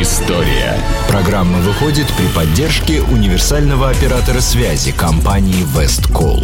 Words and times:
История. 0.00 0.76
Программа 1.08 1.58
выходит 1.58 2.06
при 2.16 2.28
поддержке 2.32 3.02
универсального 3.02 3.90
оператора 3.90 4.38
связи 4.38 4.92
компании 4.92 5.64
Весткол. 5.76 6.40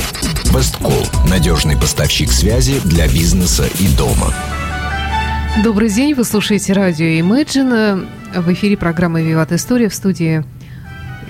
Весткол– 0.47 1.07
надежный 1.31 1.77
поставщик 1.77 2.33
связи 2.33 2.81
для 2.85 3.07
бизнеса 3.07 3.69
и 3.79 3.87
дома. 3.97 4.35
Добрый 5.63 5.89
день, 5.89 6.15
вы 6.15 6.25
слушаете 6.25 6.73
радио 6.73 7.07
Imagine. 7.07 8.09
В 8.35 8.53
эфире 8.55 8.77
программа 8.77 9.23
«Виват 9.23 9.53
История» 9.53 9.89
в 9.89 9.95
студии 9.95 10.43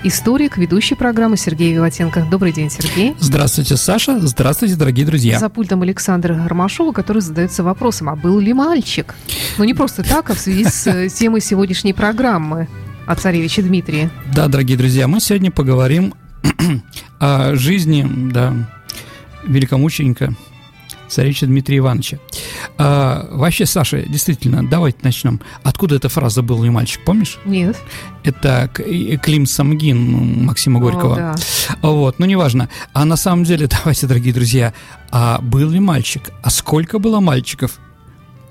историк, 0.05 0.57
ведущий 0.57 0.93
программы 0.93 1.35
Сергей 1.35 1.73
Виватенко. 1.73 2.27
Добрый 2.29 2.51
день, 2.51 2.69
Сергей. 2.69 3.15
Здравствуйте, 3.19 3.75
Саша. 3.75 4.19
Здравствуйте, 4.19 4.75
дорогие 4.75 5.05
друзья. 5.05 5.39
За 5.39 5.49
пультом 5.49 5.81
Александра 5.81 6.35
Гармашова, 6.35 6.91
который 6.91 7.23
задается 7.23 7.63
вопросом, 7.63 8.09
а 8.09 8.15
был 8.15 8.39
ли 8.39 8.53
мальчик? 8.53 9.15
Ну, 9.57 9.63
не 9.63 9.73
просто 9.73 10.03
так, 10.03 10.29
а 10.29 10.35
в 10.35 10.39
связи 10.39 10.65
с 10.65 10.85
э, 10.85 11.09
темой 11.09 11.41
сегодняшней 11.41 11.93
программы 11.93 12.67
о 13.07 13.15
царевиче 13.15 13.63
Дмитрии. 13.63 14.11
Да, 14.33 14.47
дорогие 14.47 14.77
друзья, 14.77 15.07
мы 15.07 15.19
сегодня 15.19 15.49
поговорим 15.49 16.13
о 17.19 17.55
жизни, 17.55 18.07
да, 18.31 18.53
великомученика 19.43 20.35
царевича 21.07 21.45
Дмитрия 21.45 21.77
Ивановича. 21.77 22.19
А, 22.77 23.27
вообще, 23.31 23.65
Саша, 23.65 24.03
действительно, 24.03 24.67
давайте 24.67 24.99
начнем. 25.03 25.41
Откуда 25.63 25.95
эта 25.95 26.09
фраза 26.09 26.41
«был 26.41 26.63
ли 26.63 26.69
мальчик», 26.69 27.03
помнишь? 27.05 27.39
Нет. 27.45 27.77
Это 28.23 28.69
Клим 28.73 29.45
Самгин 29.45 30.45
Максима 30.45 30.79
Горького. 30.79 31.13
О, 31.13 31.17
да. 31.17 31.35
Вот, 31.81 32.19
ну 32.19 32.25
неважно. 32.25 32.69
А 32.93 33.05
на 33.05 33.15
самом 33.15 33.43
деле, 33.43 33.67
давайте, 33.83 34.07
дорогие 34.07 34.33
друзья, 34.33 34.73
а 35.11 35.39
был 35.41 35.69
ли 35.69 35.79
мальчик? 35.79 36.31
А 36.41 36.49
сколько 36.49 36.99
было 36.99 37.19
мальчиков? 37.19 37.79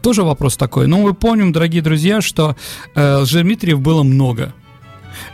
Тоже 0.02 0.22
вопрос 0.22 0.56
такой. 0.56 0.86
Ну, 0.86 1.00
мы 1.00 1.14
помним, 1.14 1.50
дорогие 1.50 1.80
друзья, 1.80 2.20
что 2.20 2.56
э, 2.94 3.16
Лжедмитриев 3.22 3.80
было 3.80 4.02
много. 4.02 4.52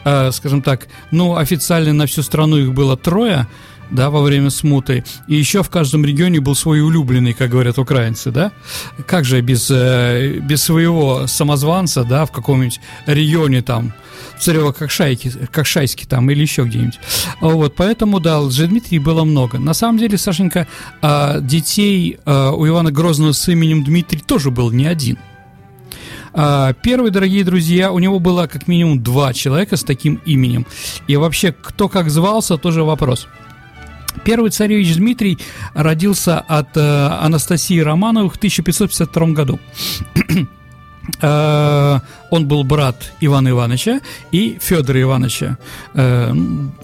Э, 0.04 0.30
скажем 0.32 0.62
так, 0.62 0.88
ну, 1.10 1.36
официально 1.36 1.92
на 1.92 2.06
всю 2.06 2.22
страну 2.22 2.56
их 2.56 2.72
было 2.72 2.96
трое, 2.96 3.46
да, 3.90 4.10
во 4.10 4.22
время 4.22 4.50
смуты. 4.50 5.04
И 5.26 5.34
еще 5.34 5.62
в 5.62 5.70
каждом 5.70 6.04
регионе 6.04 6.40
был 6.40 6.54
свой 6.54 6.80
улюбленный, 6.80 7.32
как 7.32 7.50
говорят 7.50 7.78
украинцы, 7.78 8.30
да? 8.30 8.52
Как 9.06 9.24
же 9.24 9.40
без, 9.40 9.70
э, 9.70 10.38
без 10.40 10.62
своего 10.62 11.26
самозванца, 11.26 12.04
да, 12.04 12.26
в 12.26 12.32
каком-нибудь 12.32 12.80
регионе 13.06 13.62
там, 13.62 13.92
царево 14.38 14.72
как 14.72 14.90
шайки, 14.90 15.32
как 15.50 15.66
шайски 15.66 16.04
там 16.06 16.30
или 16.30 16.40
еще 16.40 16.64
где-нибудь. 16.64 16.98
Вот, 17.40 17.74
поэтому, 17.76 18.20
да, 18.20 18.40
Лжедмитрий 18.40 18.98
было 18.98 19.24
много. 19.24 19.58
На 19.58 19.74
самом 19.74 19.98
деле, 19.98 20.18
Сашенька, 20.18 20.66
а, 21.02 21.40
детей 21.40 22.18
а, 22.24 22.52
у 22.52 22.66
Ивана 22.66 22.90
Грозного 22.90 23.32
с 23.32 23.48
именем 23.48 23.84
Дмитрий 23.84 24.20
тоже 24.20 24.50
был 24.50 24.70
не 24.70 24.86
один. 24.86 25.18
А, 26.32 26.72
первый, 26.72 27.10
дорогие 27.10 27.44
друзья, 27.44 27.92
у 27.92 27.98
него 27.98 28.18
было 28.18 28.46
как 28.46 28.68
минимум 28.68 29.02
два 29.02 29.32
человека 29.32 29.76
с 29.76 29.84
таким 29.84 30.20
именем. 30.24 30.66
И 31.06 31.16
вообще, 31.16 31.52
кто 31.52 31.88
как 31.88 32.10
звался, 32.10 32.56
тоже 32.56 32.84
вопрос. 32.84 33.26
Первый 34.24 34.50
царевич 34.50 34.96
Дмитрий 34.96 35.38
родился 35.74 36.38
от 36.38 36.76
э, 36.76 36.80
Анастасии 37.20 37.78
Романовых 37.80 38.34
в 38.34 38.36
1552 38.36 39.26
году. 39.28 39.58
Э, 41.22 41.98
он 42.30 42.46
был 42.46 42.62
брат 42.62 43.12
Ивана 43.20 43.48
Ивановича 43.48 44.00
и 44.30 44.58
Федора 44.60 45.00
Ивановича. 45.00 45.58
Э, 45.94 46.32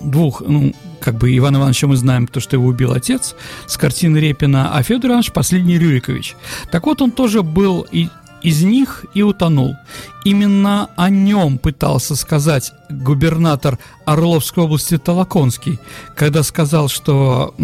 двух, 0.01 0.41
ну, 0.41 0.75
как 1.01 1.17
бы 1.17 1.37
Ивана 1.37 1.59
Ивановича 1.59 1.87
мы 1.87 1.97
знаем, 1.97 2.27
то, 2.27 2.41
что 2.41 2.57
его 2.57 2.67
убил 2.67 2.93
отец 2.93 3.37
с 3.67 3.77
картины 3.77 4.19
Репина, 4.19 4.75
а 4.75 4.83
Федор 4.83 5.11
Иванович 5.11 5.33
последний 5.33 5.79
Рюрикович. 5.79 6.35
Так 6.73 6.87
вот, 6.87 7.03
он 7.03 7.13
тоже 7.13 7.43
был 7.43 7.87
и 7.93 8.09
из 8.43 8.63
них 8.63 9.05
и 9.15 9.23
утонул. 9.23 9.77
Именно 10.25 10.91
о 10.97 11.09
нем 11.09 11.59
пытался 11.59 12.17
сказать 12.17 12.73
губернатор 12.91 13.79
Орловской 14.05 14.65
области 14.65 14.99
Толоконский, 14.99 15.79
когда 16.15 16.43
сказал, 16.43 16.89
что, 16.89 17.55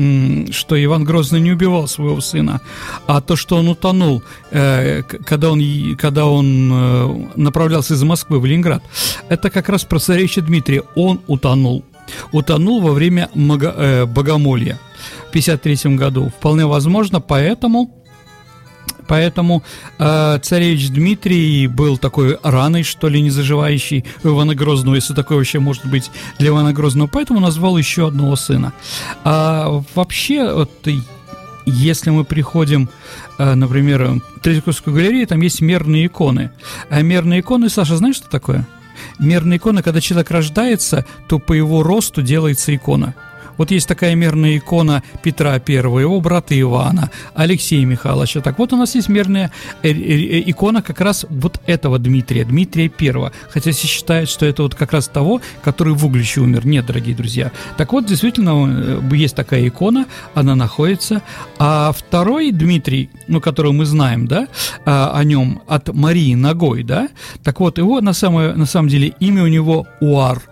что 0.51 0.85
Иван 0.85 1.05
Грозный 1.05 1.41
не 1.41 1.53
убивал 1.53 1.89
своего 1.89 2.21
сына, 2.21 2.61
а 3.07 3.21
то, 3.21 3.37
что 3.37 3.57
он 3.57 3.69
утонул, 3.69 4.23
э, 4.51 5.03
когда 5.03 5.51
он, 5.51 5.97
когда 5.97 6.27
он 6.27 6.71
э, 6.73 7.29
направлялся 7.37 7.95
из 7.95 8.03
Москвы 8.03 8.39
в 8.39 8.47
Ленинград. 8.47 8.83
Это 9.29 9.51
как 9.51 9.69
раз 9.69 9.85
про 9.85 9.99
царевича 9.99 10.41
Дмитрия. 10.41 10.83
Он 10.95 11.21
утонул. 11.27 11.85
Утонул 12.33 12.81
во 12.81 12.93
время 12.93 13.29
э, 13.35 14.07
богомолья 14.07 14.79
в 15.27 15.29
1953 15.31 15.97
году. 15.97 16.33
Вполне 16.37 16.67
возможно, 16.67 17.21
поэтому 17.21 18.02
Поэтому 19.13 19.63
э, 19.99 20.39
царевич 20.41 20.89
Дмитрий 20.89 21.67
был 21.67 21.99
такой 21.99 22.39
раной, 22.43 22.83
что 22.83 23.09
ли, 23.09 23.21
не 23.21 23.29
заживающий 23.29 24.07
у 24.25 24.29
Ивана 24.29 24.55
Грозного, 24.55 24.95
если 24.95 25.13
такое 25.13 25.37
вообще 25.37 25.59
может 25.59 25.85
быть 25.85 26.11
для 26.39 26.49
Ивана 26.49 26.73
Грозного, 26.73 27.09
поэтому 27.09 27.39
назвал 27.39 27.77
еще 27.77 28.09
одного 28.09 28.37
сына. 28.37 28.73
А 29.23 29.83
вообще, 29.95 30.55
вот, 30.55 30.71
если 31.67 32.09
мы 32.09 32.25
приходим, 32.25 32.89
э, 33.37 33.55
например, 33.55 34.23
в 34.35 34.41
Третьяковскую 34.41 34.97
галерею, 34.97 35.27
там 35.27 35.43
есть 35.43 35.61
мерные 35.61 36.07
иконы. 36.07 36.51
А 36.89 37.03
мерные 37.03 37.41
иконы, 37.41 37.69
Саша, 37.69 37.99
знаешь, 37.99 38.17
что 38.17 38.31
такое? 38.31 38.67
Мерные 39.19 39.59
иконы, 39.59 39.83
когда 39.83 40.01
человек 40.01 40.31
рождается, 40.31 41.05
то 41.29 41.39
по 41.39 41.53
его 41.53 41.83
росту 41.83 42.23
делается 42.23 42.75
икона– 42.75 43.15
вот 43.57 43.71
есть 43.71 43.89
такая 43.89 44.15
мерная 44.15 44.57
икона 44.57 45.03
Петра 45.23 45.53
I, 45.53 45.75
его 45.75 46.21
брата 46.21 46.59
Ивана, 46.59 47.11
Алексея 47.35 47.85
Михайловича. 47.85 48.41
Так 48.41 48.59
вот 48.59 48.73
у 48.73 48.77
нас 48.77 48.95
есть 48.95 49.09
мерная 49.09 49.51
э, 49.83 49.91
э, 49.91 49.93
э, 49.93 50.43
икона 50.47 50.83
как 50.83 51.01
раз 51.01 51.27
вот 51.29 51.61
этого 51.67 51.99
Дмитрия, 51.99 52.45
Дмитрия 52.45 52.91
I. 52.99 53.33
Хотя 53.51 53.73
все 53.73 53.87
считают, 53.87 54.29
что 54.29 54.47
это 54.47 54.63
вот 54.63 54.75
как 54.75 54.93
раз 54.93 55.09
того, 55.09 55.41
который 55.63 55.95
в 55.95 56.05
Угличе 56.05 56.41
умер. 56.41 56.67
Нет, 56.67 56.87
дорогие 56.87 57.15
друзья. 57.15 57.53
Так 57.77 57.93
вот, 57.93 58.07
действительно, 58.07 59.01
есть 59.13 59.37
такая 59.37 59.67
икона, 59.67 60.07
она 60.35 60.55
находится. 60.55 61.23
А 61.59 61.93
второй 61.93 62.53
Дмитрий, 62.53 63.11
ну, 63.29 63.41
которого 63.41 63.73
мы 63.73 63.87
знаем, 63.87 64.27
да, 64.27 64.49
а, 64.85 65.13
о 65.15 65.25
нем 65.25 65.63
от 65.67 65.93
Марии 65.95 66.35
Ногой, 66.35 66.83
да, 66.83 67.09
так 67.43 67.61
вот, 67.61 67.79
его 67.79 68.01
на, 68.01 68.13
самое, 68.13 68.55
на 68.55 68.67
самом 68.67 68.89
деле 68.89 69.15
имя 69.21 69.43
у 69.43 69.49
него 69.49 69.87
Уар– 70.01 70.43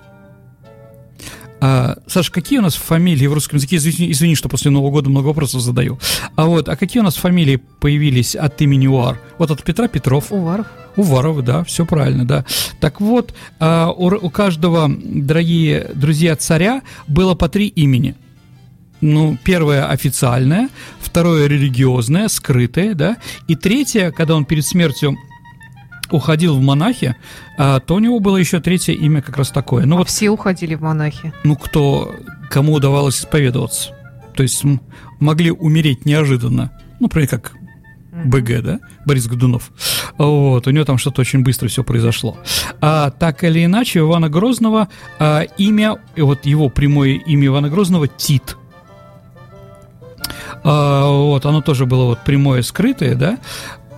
а, 1.61 1.99
Саша, 2.07 2.33
какие 2.33 2.59
у 2.59 2.63
нас 2.63 2.75
фамилии 2.75 3.27
в 3.27 3.35
русском 3.35 3.57
языке? 3.57 3.77
Извини, 3.77 4.11
извини, 4.13 4.35
что 4.35 4.49
после 4.49 4.71
Нового 4.71 4.91
года 4.91 5.11
много 5.11 5.27
вопросов 5.27 5.61
задаю. 5.61 5.99
А 6.37 6.47
вот, 6.47 6.69
а 6.69 6.77
какие 6.77 7.01
у 7.01 7.05
нас 7.05 7.17
фамилии 7.17 7.61
появились 7.81 8.35
от 8.35 8.61
имени 8.63 8.87
Уар? 8.87 9.21
Вот 9.39 9.51
от 9.51 9.63
Петра 9.63 9.89
Петров. 9.89 10.33
Уваров. 10.33 10.67
Уваров, 10.97 11.43
да, 11.45 11.63
все 11.65 11.87
правильно, 11.87 12.27
да. 12.27 12.45
Так 12.81 13.01
вот, 13.01 13.35
а, 13.59 13.91
у, 13.91 14.07
у 14.09 14.31
каждого, 14.31 14.91
дорогие 14.91 15.91
друзья 15.95 16.35
царя, 16.37 16.83
было 17.07 17.35
по 17.35 17.49
три 17.49 17.69
имени. 17.69 18.15
Ну, 19.01 19.39
первое 19.43 19.87
официальное, 19.89 20.69
второе 21.01 21.47
религиозное, 21.47 22.29
скрытое, 22.29 22.95
да, 22.95 23.17
и 23.49 23.55
третье, 23.55 24.11
когда 24.11 24.35
он 24.35 24.45
перед 24.45 24.67
смертью 24.67 25.17
уходил 26.11 26.57
в 26.57 26.61
монахи, 26.61 27.17
а, 27.59 27.81
то 27.81 27.95
у 27.95 27.99
него 27.99 28.21
было 28.21 28.37
еще 28.37 28.61
третье 28.61 28.93
имя 28.93 29.23
как 29.23 29.37
раз 29.37 29.51
такое. 29.51 29.87
Ну, 29.87 29.97
а 29.97 29.99
вот, 29.99 30.09
все 30.09 30.31
уходили 30.31 30.75
в 30.75 30.83
монахи? 30.83 31.33
Ну, 31.45 31.57
кто, 31.57 32.15
кому 32.51 32.75
удавалось 32.75 33.19
исповедоваться. 33.19 33.95
То 34.35 34.43
есть 34.43 34.63
могли 35.19 35.51
умереть 35.51 36.07
неожиданно. 36.07 36.73
Ну, 36.99 37.07
например, 37.07 37.29
как 37.29 37.53
БГ, 38.25 38.63
да, 38.63 38.81
Борис 39.07 39.27
Годунов. 39.27 39.71
Вот, 40.19 40.67
у 40.67 40.71
него 40.71 40.85
там 40.85 40.99
что-то 40.99 41.21
очень 41.21 41.43
быстро 41.43 41.69
все 41.69 41.85
произошло. 41.85 42.37
А 42.81 43.11
так 43.11 43.45
или 43.45 43.65
иначе, 43.65 44.01
у 44.01 44.09
Ивана 44.09 44.29
Грозного 44.29 44.89
а, 45.19 45.43
имя, 45.59 45.97
вот 46.17 46.47
его 46.47 46.69
прямое 46.69 47.15
имя 47.15 47.47
Ивана 47.47 47.69
Грозного 47.69 48.09
Тит. 48.09 48.57
А, 50.63 51.09
вот, 51.09 51.47
оно 51.47 51.63
тоже 51.63 51.87
было 51.87 52.05
вот 52.05 52.25
прямое 52.25 52.63
скрытое, 52.63 53.15
да, 53.15 53.39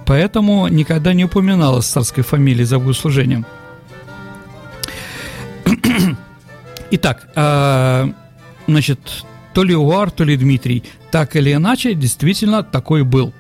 поэтому 0.07 0.69
никогда 0.69 1.15
не 1.15 1.25
упоминалось 1.25 1.87
царской 1.87 2.23
фамилии 2.23 2.65
за 2.65 2.79
богослужением. 2.79 3.47
Итак, 6.91 7.29
э, 7.35 8.13
значит, 8.67 9.25
то 9.55 9.65
ли 9.65 9.75
Уар, 9.77 10.11
то 10.11 10.25
ли 10.25 10.37
Дмитрий, 10.37 10.85
так 11.11 11.37
или 11.37 11.53
иначе, 11.53 11.95
действительно 11.95 12.63
такой 12.63 13.03
был. 13.03 13.33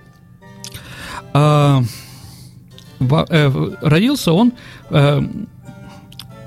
Э, 1.34 1.80
э, 3.00 3.70
родился 3.82 4.32
он 4.32 4.52
э, 4.90 5.22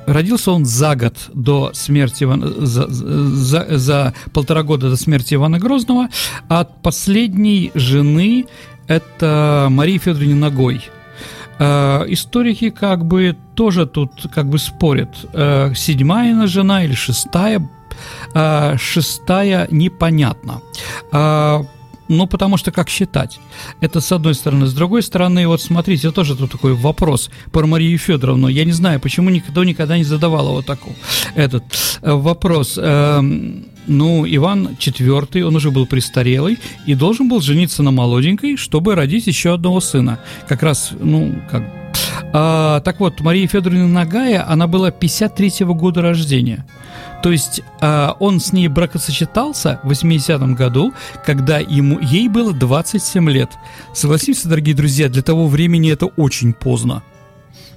Родился 0.08 0.52
он 0.52 0.66
за 0.66 0.96
год 0.96 1.16
до 1.34 1.72
смерти 1.74 2.28
за, 2.66 2.88
за, 2.88 3.78
за 3.78 4.14
полтора 4.34 4.62
года 4.62 4.90
до 4.90 4.98
смерти 4.98 5.34
Ивана 5.34 5.58
Грозного 5.58 6.10
от 6.48 6.82
последней 6.84 7.72
жены 7.74 8.46
это 8.88 9.68
Мария 9.70 10.00
Федоровна 10.00 10.36
Ногой. 10.36 10.90
Э, 11.58 12.04
историки 12.08 12.70
как 12.70 13.06
бы 13.06 13.36
тоже 13.56 13.86
тут 13.86 14.12
как 14.34 14.48
бы 14.50 14.60
спорят, 14.60 15.10
э, 15.34 15.74
седьмая 15.76 16.34
она 16.34 16.48
жена 16.48 16.84
или 16.84 16.94
шестая, 16.94 17.68
э, 18.34 18.78
шестая 18.78 19.68
непонятно. 19.72 20.62
Ну, 22.08 22.28
потому 22.28 22.58
что 22.58 22.72
как 22.72 22.88
считать? 22.88 23.40
Это 23.82 24.00
с 24.00 24.12
одной 24.12 24.36
стороны. 24.36 24.68
С 24.68 24.74
другой 24.74 25.02
стороны, 25.02 25.48
вот 25.48 25.60
смотрите, 25.60 26.12
тоже 26.12 26.36
тут 26.36 26.52
такой 26.52 26.76
вопрос 26.76 27.32
про 27.52 27.66
Марию 27.66 27.98
Федоровну. 27.98 28.48
Я 28.48 28.64
не 28.64 28.74
знаю, 28.74 29.00
почему 29.00 29.32
никто 29.32 29.64
никогда 29.64 29.98
не 29.98 30.04
задавал 30.04 30.50
вот 30.50 30.68
такой 30.68 30.94
этот 31.34 31.64
вопрос. 32.04 32.78
Эм, 32.80 33.66
ну, 33.88 34.26
Иван 34.28 34.76
IV, 34.80 35.42
он 35.42 35.56
уже 35.56 35.72
был 35.72 35.86
престарелый 35.86 36.60
и 36.86 36.96
должен 36.96 37.28
был 37.28 37.42
жениться 37.42 37.84
на 37.84 37.92
молоденькой, 37.92 38.58
чтобы 38.58 38.96
родить 38.96 39.28
еще 39.28 39.54
одного 39.54 39.80
сына. 39.80 40.20
Как 40.48 40.64
раз, 40.64 40.92
ну, 41.00 41.36
как 41.50 41.64
а, 42.34 42.82
так 42.82 43.00
вот, 43.00 43.22
Мария 43.22 43.48
Федоровна 43.48 43.88
Нагая, 43.88 44.46
она 44.48 44.68
была 44.68 44.90
53-го 44.90 45.74
года 45.74 46.02
рождения. 46.02 46.66
То 47.24 47.32
есть 47.32 47.62
а, 47.82 48.16
он 48.20 48.40
с 48.40 48.52
ней 48.54 48.68
бракосочетался 48.68 49.80
в 49.84 49.92
80-м 49.92 50.56
году, 50.56 50.94
когда 51.26 51.60
ему, 51.60 52.00
ей 52.00 52.28
было 52.28 52.54
27 52.54 53.30
лет. 53.30 53.52
Согласимся, 53.94 54.50
дорогие 54.50 54.76
друзья, 54.76 55.10
для 55.10 55.22
того 55.22 55.48
времени 55.48 55.92
это 55.92 56.08
очень 56.08 56.54
поздно. 56.54 57.04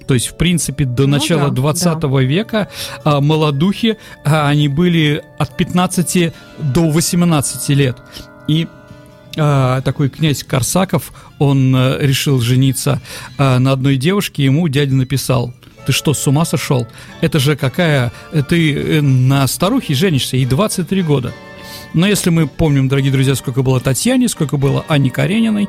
То 0.08 0.14
есть, 0.14 0.28
в 0.28 0.36
принципе, 0.36 0.86
до 0.86 1.02
ну, 1.02 1.18
начала 1.18 1.50
да, 1.50 1.54
20 1.54 2.00
да. 2.00 2.08
века 2.22 2.68
а, 3.04 3.20
молодухи, 3.20 3.98
а, 4.24 4.48
они 4.48 4.68
были 4.68 5.22
от 5.38 5.54
15 5.54 6.32
до 6.58 6.90
18 6.90 7.68
лет. 7.76 7.98
И 8.48 8.66
а, 9.36 9.82
такой 9.82 10.08
князь 10.08 10.42
Корсаков, 10.44 11.12
он 11.38 11.74
а, 11.76 11.98
решил 12.00 12.40
жениться 12.40 13.02
а, 13.36 13.58
на 13.58 13.72
одной 13.72 13.98
девушке, 13.98 14.44
ему 14.44 14.66
дядя 14.68 14.94
написал, 14.94 15.52
ты 15.86 15.92
что, 15.92 16.14
с 16.14 16.26
ума 16.26 16.46
сошел? 16.46 16.88
Это 17.20 17.38
же 17.38 17.54
какая... 17.54 18.10
Ты 18.48 18.74
э, 18.74 19.00
на 19.02 19.46
старухе 19.46 19.94
женишься, 19.94 20.36
ей 20.36 20.46
23 20.46 21.02
года. 21.02 21.34
Но 21.94 22.06
если 22.06 22.30
мы 22.30 22.46
помним, 22.46 22.88
дорогие 22.88 23.12
друзья, 23.12 23.34
сколько 23.34 23.62
было 23.62 23.80
Татьяне, 23.80 24.28
сколько 24.28 24.56
было 24.56 24.84
Анне 24.88 25.10
Карениной, 25.10 25.68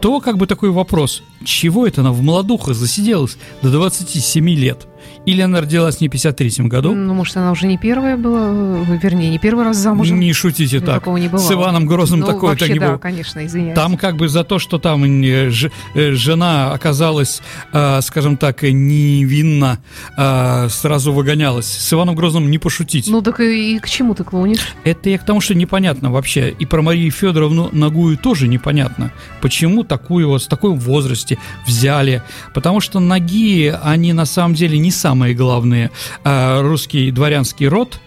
то 0.00 0.20
как 0.20 0.36
бы 0.36 0.46
такой 0.46 0.70
вопрос, 0.70 1.22
чего 1.44 1.86
это 1.86 2.02
она 2.02 2.12
в 2.12 2.22
молодухах 2.22 2.74
засиделась 2.74 3.36
до 3.62 3.70
27 3.70 4.48
лет– 4.50 4.86
или 5.26 5.40
она 5.40 5.60
родилась 5.60 6.00
не 6.00 6.08
в 6.08 6.12
53 6.12 6.66
году? 6.66 6.94
Ну, 6.94 7.14
может, 7.14 7.36
она 7.36 7.50
уже 7.52 7.66
не 7.66 7.78
первая 7.78 8.16
была, 8.16 8.50
э, 8.50 8.98
вернее, 9.02 9.30
не 9.30 9.38
первый 9.38 9.64
раз 9.64 9.76
замужем. 9.76 10.20
Не 10.20 10.32
шутите 10.32 10.80
ну, 10.80 10.86
так. 10.86 11.00
Такого 11.00 11.16
не 11.16 11.28
бывало. 11.28 11.46
С 11.46 11.52
Иваном 11.52 11.86
Грозным 11.86 12.20
ну, 12.20 12.26
такое 12.26 12.50
вообще, 12.50 12.72
не 12.72 12.78
да, 12.78 12.90
было. 12.90 12.98
конечно, 12.98 13.44
извиняюсь. 13.44 13.74
Там 13.74 13.96
как 13.96 14.16
бы 14.16 14.28
за 14.28 14.44
то, 14.44 14.58
что 14.58 14.78
там 14.78 15.04
э, 15.04 15.50
жена 15.50 16.72
оказалась, 16.72 17.42
э, 17.72 18.00
скажем 18.02 18.36
так, 18.36 18.62
невинна, 18.62 19.78
сразу 20.14 21.12
выгонялась. 21.12 21.66
С 21.66 21.92
Иваном 21.92 22.14
Грозным 22.14 22.50
не 22.50 22.58
пошутить. 22.58 23.08
Ну, 23.08 23.22
так 23.22 23.40
и, 23.40 23.78
к 23.78 23.88
чему 23.88 24.14
ты 24.14 24.24
клонишь? 24.24 24.74
Это 24.84 25.10
я 25.10 25.18
к 25.18 25.24
тому, 25.24 25.40
что 25.40 25.54
непонятно 25.54 26.10
вообще. 26.10 26.50
И 26.50 26.66
про 26.66 26.82
Марию 26.82 27.10
Федоровну 27.10 27.70
Нагую 27.72 28.16
тоже 28.16 28.48
непонятно. 28.48 29.12
Почему 29.40 29.84
такую 29.84 30.28
вот, 30.28 30.42
в 30.42 30.48
таком 30.48 30.78
возрасте 30.78 31.38
взяли? 31.66 32.22
Потому 32.52 32.80
что 32.80 33.00
Ноги, 33.00 33.74
они 33.82 34.12
на 34.12 34.24
самом 34.24 34.54
деле 34.54 34.78
не 34.78 34.90
самые 34.94 35.34
главные, 35.34 35.90
а, 36.24 36.62
русский 36.62 37.10
дворянский 37.10 37.66
род, 37.66 38.00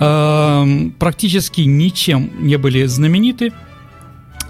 а, 0.00 0.66
практически 0.98 1.62
ничем 1.62 2.30
не 2.40 2.56
были 2.56 2.86
знамениты. 2.86 3.52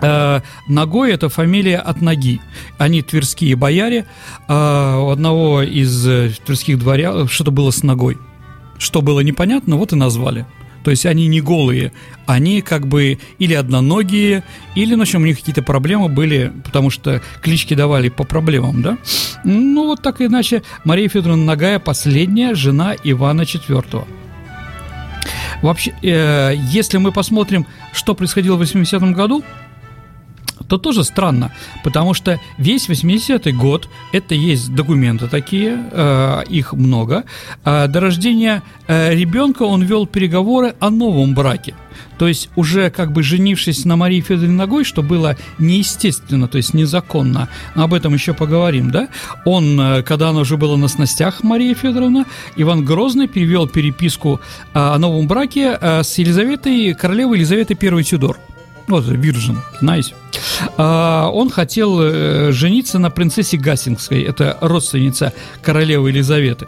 А, 0.00 0.42
Ногой 0.68 1.12
это 1.12 1.28
фамилия 1.28 1.78
от 1.78 2.00
ноги. 2.00 2.40
Они 2.78 3.02
тверские 3.02 3.56
бояре. 3.56 4.06
У 4.48 5.10
одного 5.10 5.62
из 5.62 6.06
э, 6.06 6.32
тверских 6.44 6.78
дворян 6.78 7.28
что-то 7.28 7.50
было 7.50 7.70
с 7.70 7.82
ногой. 7.82 8.18
Что 8.78 9.02
было 9.02 9.20
непонятно, 9.20 9.76
вот 9.76 9.92
и 9.92 9.96
назвали. 9.96 10.46
То 10.82 10.90
есть 10.90 11.06
они 11.06 11.26
не 11.26 11.40
голые, 11.40 11.92
они 12.26 12.62
как 12.62 12.86
бы 12.86 13.18
или 13.38 13.54
одноногие, 13.54 14.44
или, 14.74 14.94
ну, 14.94 15.00
в 15.00 15.02
общем, 15.02 15.22
у 15.22 15.26
них 15.26 15.38
какие-то 15.38 15.62
проблемы 15.62 16.08
были, 16.08 16.52
потому 16.64 16.90
что 16.90 17.20
клички 17.42 17.74
давали 17.74 18.08
по 18.08 18.24
проблемам, 18.24 18.82
да? 18.82 18.98
Ну, 19.44 19.86
вот 19.86 20.02
так 20.02 20.20
иначе 20.20 20.62
Мария 20.84 21.08
Федоровна 21.08 21.44
Нагая 21.44 21.78
последняя 21.78 22.54
жена 22.54 22.94
Ивана 23.04 23.42
IV. 23.42 24.06
Вообще, 25.62 25.92
э, 26.02 26.54
если 26.56 26.98
мы 26.98 27.12
посмотрим, 27.12 27.66
что 27.92 28.14
происходило 28.14 28.56
в 28.56 28.62
80-м 28.62 29.12
году, 29.12 29.44
то 30.70 30.78
тоже 30.78 31.02
странно, 31.02 31.50
потому 31.82 32.14
что 32.14 32.38
весь 32.56 32.88
80-й 32.88 33.52
год, 33.52 33.88
это 34.12 34.36
есть 34.36 34.72
документы 34.72 35.26
такие, 35.26 35.76
э, 35.90 36.44
их 36.48 36.72
много, 36.74 37.24
э, 37.64 37.88
до 37.88 38.00
рождения 38.00 38.62
э, 38.86 39.12
ребенка 39.12 39.64
он 39.64 39.82
вел 39.82 40.06
переговоры 40.06 40.76
о 40.78 40.90
новом 40.90 41.34
браке. 41.34 41.74
То 42.18 42.28
есть 42.28 42.50
уже 42.54 42.90
как 42.90 43.12
бы 43.12 43.22
женившись 43.22 43.84
на 43.84 43.96
Марии 43.96 44.20
Федоровне 44.20 44.56
Ногой, 44.56 44.84
что 44.84 45.02
было 45.02 45.36
неестественно, 45.58 46.46
то 46.46 46.58
есть 46.58 46.72
незаконно, 46.72 47.48
об 47.74 47.92
этом 47.92 48.14
еще 48.14 48.32
поговорим, 48.32 48.92
да, 48.92 49.08
он, 49.44 49.80
э, 49.80 50.02
когда 50.04 50.28
она 50.28 50.40
уже 50.40 50.56
была 50.56 50.76
на 50.76 50.86
снастях, 50.86 51.42
Мария 51.42 51.74
Федоровна, 51.74 52.26
Иван 52.54 52.84
Грозный 52.84 53.26
перевел 53.26 53.66
переписку 53.66 54.40
э, 54.72 54.78
о 54.78 54.98
новом 54.98 55.26
браке 55.26 55.76
э, 55.80 56.04
с 56.04 56.16
Елизаветой, 56.18 56.94
королевой 56.94 57.38
Елизаветой 57.38 57.76
I 57.80 58.04
Тюдор 58.04 58.38
вот, 58.90 59.04
Виржин, 59.06 59.58
знаете. 59.80 60.14
А, 60.76 61.28
он 61.32 61.50
хотел 61.50 62.00
э, 62.00 62.52
жениться 62.52 62.98
на 62.98 63.10
принцессе 63.10 63.56
Гастингской, 63.56 64.22
это 64.22 64.58
родственница 64.60 65.32
королевы 65.62 66.10
Елизаветы. 66.10 66.66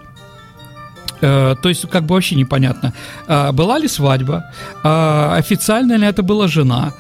Э, 1.21 1.55
то 1.63 1.69
есть, 1.69 1.89
как 1.89 2.05
бы 2.05 2.15
вообще 2.15 2.35
непонятно, 2.35 2.93
а, 3.29 3.53
была 3.53 3.79
ли 3.79 3.89
свадьба, 3.89 4.45
а, 4.83 5.37
официально 5.37 5.97
ли 5.97 6.07
это 6.07 6.23
была 6.23 6.49
жена, 6.49 6.93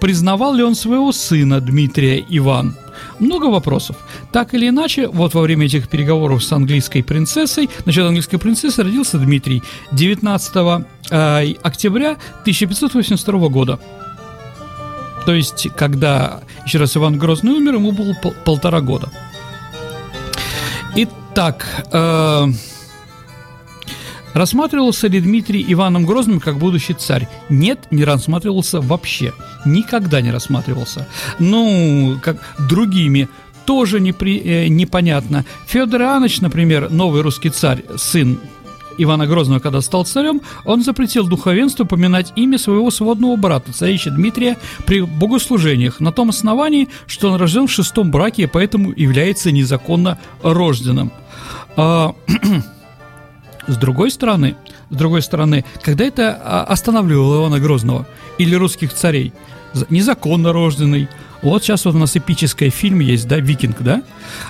признавал 0.00 0.54
ли 0.54 0.62
он 0.62 0.74
своего 0.74 1.12
сына 1.12 1.60
Дмитрия 1.60 2.24
Иван. 2.30 2.74
Много 3.18 3.46
вопросов. 3.46 3.96
Так 4.32 4.54
или 4.54 4.68
иначе, 4.68 5.08
вот 5.08 5.34
во 5.34 5.42
время 5.42 5.66
этих 5.66 5.88
переговоров 5.88 6.42
с 6.42 6.52
английской 6.52 7.02
принцессой, 7.02 7.68
насчет 7.84 8.04
английской 8.04 8.38
принцессы 8.38 8.82
родился 8.82 9.18
Дмитрий 9.18 9.62
19 9.92 10.84
э, 11.10 11.54
октября 11.62 12.16
1582 12.42 13.48
года. 13.48 13.78
То 15.26 15.34
есть, 15.34 15.68
когда, 15.76 16.40
еще 16.66 16.78
раз, 16.78 16.96
Иван 16.96 17.18
Грозный 17.18 17.52
умер, 17.52 17.74
ему 17.74 17.92
было 17.92 18.14
пол 18.14 18.34
полтора 18.44 18.80
года. 18.80 19.10
Итак, 20.94 21.86
э, 21.92 22.46
рассматривался 24.34 25.06
ли 25.06 25.20
Дмитрий 25.20 25.64
Иваном 25.68 26.04
Грозным 26.04 26.40
как 26.40 26.58
будущий 26.58 26.94
царь? 26.94 27.28
Нет, 27.48 27.86
не 27.90 28.04
рассматривался 28.04 28.80
вообще. 28.80 29.32
Никогда 29.64 30.20
не 30.20 30.30
рассматривался. 30.30 31.06
Ну, 31.38 32.18
как 32.22 32.36
другими 32.68 33.28
тоже 33.64 34.00
непри, 34.00 34.38
э, 34.44 34.66
непонятно. 34.68 35.44
Федор 35.66 36.02
Иоаннович, 36.02 36.40
например, 36.40 36.90
новый 36.90 37.22
русский 37.22 37.50
царь, 37.50 37.84
сын 37.96 38.38
Ивана 38.98 39.26
Грозного, 39.26 39.60
когда 39.60 39.80
стал 39.80 40.04
царем, 40.04 40.40
он 40.64 40.82
запретил 40.82 41.26
духовенству 41.26 41.86
поминать 41.86 42.32
имя 42.36 42.58
своего 42.58 42.90
сводного 42.90 43.36
брата, 43.36 43.72
царевича 43.72 44.10
Дмитрия, 44.10 44.58
при 44.86 45.02
богослужениях, 45.02 46.00
на 46.00 46.12
том 46.12 46.30
основании, 46.30 46.88
что 47.06 47.30
он 47.30 47.36
рожден 47.40 47.66
в 47.66 47.72
шестом 47.72 48.10
браке 48.10 48.44
и 48.44 48.46
поэтому 48.46 48.92
является 48.94 49.50
незаконно 49.50 50.18
рожденным. 50.42 51.12
А, 51.76 52.14
с 53.66 53.76
другой 53.76 54.10
стороны, 54.10 54.56
с 54.90 54.96
другой 54.96 55.22
стороны, 55.22 55.64
когда 55.82 56.04
это 56.04 56.40
а, 56.42 56.64
останавливало 56.64 57.42
Ивана 57.42 57.60
Грозного 57.60 58.06
или 58.38 58.54
русских 58.54 58.92
царей, 58.92 59.32
незаконно 59.88 60.52
рожденный, 60.52 61.08
вот 61.42 61.62
сейчас 61.62 61.84
вот 61.84 61.94
у 61.94 61.98
нас 61.98 62.16
эпический 62.16 62.70
фильм 62.70 63.00
есть, 63.00 63.26
да, 63.26 63.38
«Викинг», 63.38 63.82
да? 63.82 64.02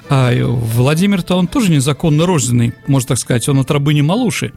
А 0.08 0.32
Владимир-то 0.44 1.36
он 1.36 1.46
тоже 1.46 1.70
незаконно 1.70 2.26
рожденный, 2.26 2.74
можно 2.86 3.08
так 3.08 3.18
сказать, 3.18 3.48
он 3.48 3.58
от 3.58 3.70
рабыни 3.70 4.02
Малуши. 4.02 4.52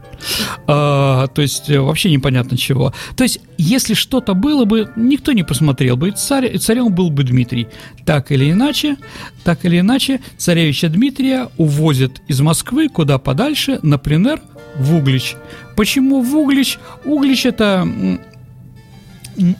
А, 0.66 1.26
то 1.28 1.42
есть 1.42 1.70
э, 1.70 1.80
вообще 1.80 2.10
непонятно 2.10 2.56
чего. 2.56 2.92
То 3.16 3.24
есть 3.24 3.40
если 3.58 3.94
что-то 3.94 4.34
было 4.34 4.64
бы, 4.64 4.90
никто 4.96 5.32
не 5.32 5.42
посмотрел 5.42 5.96
бы, 5.96 6.10
царь, 6.10 6.58
царем 6.58 6.92
был 6.92 7.10
бы 7.10 7.24
Дмитрий. 7.24 7.68
Так 8.04 8.30
или 8.30 8.50
иначе, 8.50 8.96
так 9.42 9.64
или 9.64 9.80
иначе, 9.80 10.20
царевича 10.36 10.88
Дмитрия 10.88 11.48
увозят 11.56 12.20
из 12.28 12.40
Москвы 12.40 12.88
куда 12.88 13.18
подальше, 13.18 13.80
на 13.82 13.98
пленэр 13.98 14.40
в 14.76 14.94
Углич. 14.94 15.36
Почему 15.74 16.22
в 16.22 16.36
Углич? 16.36 16.78
Углич 17.04 17.46
это 17.46 17.88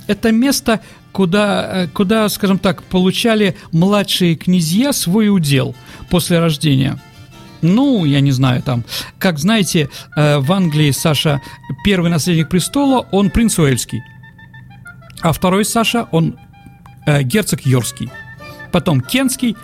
это 0.06 0.33
место, 0.33 0.80
куда, 1.16 1.85
э, 1.85 1.87
куда, 1.87 2.28
скажем 2.28 2.58
так, 2.58 2.82
получали 2.82 3.56
младшие 3.73 4.35
князья 4.37 4.92
свой 4.92 5.30
удел 5.30 5.75
после 6.11 6.40
рождения. 6.40 6.99
Ну, 7.62 8.04
я 8.04 8.20
не 8.20 8.32
знаю, 8.32 8.62
там, 8.62 8.85
как 9.18 9.38
знаете, 9.38 9.88
э, 10.14 10.37
в 10.37 10.52
Англии 10.52 10.90
Саша, 10.90 11.40
первый 11.87 12.11
наследник 12.11 12.50
престола, 12.50 13.06
он 13.12 13.30
принц 13.30 13.58
Уэльский. 13.58 14.02
А 15.23 15.32
второй 15.32 15.64
Саша, 15.64 16.06
он 16.12 16.37
э, 17.06 17.23
герцог 17.23 17.64
Йорский. 17.64 18.11
Потом 18.70 19.00
Кенский, 19.00 19.56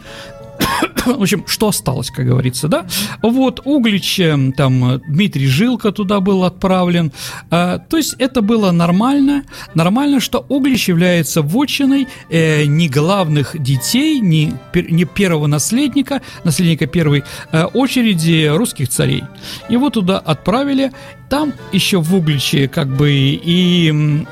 в 1.06 1.22
общем, 1.22 1.44
что 1.46 1.68
осталось, 1.68 2.10
как 2.10 2.26
говорится, 2.26 2.68
да? 2.68 2.86
Вот, 3.22 3.60
Углич, 3.64 4.20
там, 4.56 5.00
Дмитрий 5.08 5.46
Жилко 5.46 5.92
туда 5.92 6.20
был 6.20 6.44
отправлен. 6.44 7.12
А, 7.50 7.78
то 7.78 7.96
есть 7.96 8.14
это 8.18 8.42
было 8.42 8.70
нормально. 8.70 9.44
Нормально, 9.74 10.20
что 10.20 10.44
Углич 10.48 10.88
является 10.88 11.42
вотчиной 11.42 12.08
э, 12.30 12.64
не 12.64 12.88
главных 12.88 13.60
детей, 13.60 14.20
не, 14.20 14.54
не 14.74 15.04
первого 15.04 15.46
наследника, 15.46 16.22
наследника 16.44 16.86
первой 16.86 17.24
э, 17.50 17.64
очереди 17.64 18.50
русских 18.52 18.88
царей. 18.88 19.24
Его 19.68 19.90
туда 19.90 20.18
отправили. 20.18 20.92
Там 21.28 21.52
еще 21.72 21.98
в 22.00 22.14
Угличе 22.14 22.68
как 22.68 22.88
бы 22.88 23.10
и... 23.10 24.24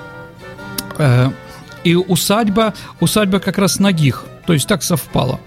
Э, 0.98 1.30
и 1.82 1.94
усадьба, 1.94 2.74
усадьба 3.00 3.38
как 3.38 3.56
раз 3.56 3.78
Нагих, 3.78 4.26
то 4.46 4.52
есть 4.52 4.68
так 4.68 4.82
совпало. 4.82 5.40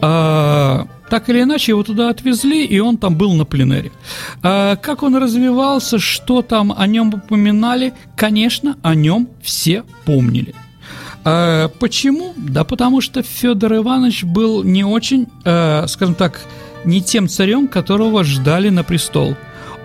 А, 0.00 0.86
так 1.08 1.28
или 1.28 1.42
иначе, 1.42 1.72
его 1.72 1.82
туда 1.82 2.10
отвезли, 2.10 2.64
и 2.64 2.78
он 2.78 2.96
там 2.96 3.16
был 3.16 3.34
на 3.34 3.44
пленере. 3.44 3.92
А, 4.42 4.76
как 4.76 5.02
он 5.02 5.16
развивался, 5.16 5.98
что 5.98 6.42
там 6.42 6.74
о 6.76 6.86
нем 6.86 7.14
упоминали, 7.14 7.94
конечно, 8.16 8.76
о 8.82 8.94
нем 8.94 9.28
все 9.42 9.84
помнили. 10.04 10.54
А, 11.24 11.68
почему? 11.80 12.34
Да 12.36 12.64
потому 12.64 13.00
что 13.00 13.22
Федор 13.22 13.76
Иванович 13.76 14.24
был 14.24 14.62
не 14.62 14.84
очень, 14.84 15.28
а, 15.44 15.86
скажем 15.86 16.14
так, 16.14 16.40
не 16.84 17.02
тем 17.02 17.28
царем, 17.28 17.68
которого 17.68 18.24
ждали 18.24 18.68
на 18.68 18.84
престол. 18.84 19.36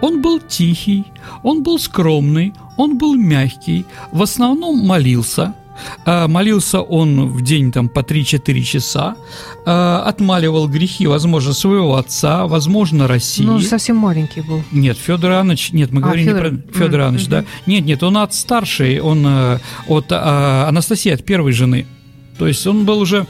Он 0.02 0.22
был 0.22 0.40
тихий, 0.40 1.06
он 1.44 1.62
был 1.62 1.78
скромный, 1.78 2.54
он 2.78 2.98
был 2.98 3.14
мягкий, 3.14 3.86
в 4.12 4.24
основном 4.24 4.80
молился– 4.80 5.54
молился 6.06 6.82
он 6.82 7.30
в 7.30 7.42
день 7.42 7.72
там 7.72 7.90
по 7.90 8.00
3-4 8.00 8.62
часа, 8.64 9.16
а, 9.64 10.04
отмаливал 10.06 10.68
грехи, 10.68 11.06
возможно, 11.08 11.54
своего 11.54 11.96
отца, 11.96 12.48
возможно, 12.48 13.08
России. 13.08 13.44
Ну, 13.44 13.60
совсем 13.60 13.96
маленький 13.98 14.42
был. 14.42 14.64
Нет, 14.72 14.98
Федор 14.98 15.32
Иванович, 15.32 15.72
нет, 15.74 15.92
мы 15.92 16.02
а, 16.02 16.04
говорим 16.04 16.26
Федор... 16.26 16.52
не 16.52 16.58
про 16.58 16.74
Федор 16.74 17.00
mm-hmm. 17.00 17.04
Иванович, 17.04 17.28
да. 17.28 17.46
Нет, 17.66 17.86
нет, 17.86 18.04
он 18.04 18.18
от 18.18 18.34
старшей, 18.34 19.00
он 19.00 19.24
э, 19.26 19.60
от 19.88 20.06
а, 20.10 20.68
Анастасии, 20.68 21.12
от 21.12 21.24
первой 21.24 21.52
жены. 21.52 21.86
То 22.40 22.48
есть 22.48 22.66
он 22.66 22.86
был 22.86 23.00
уже, 23.00 23.28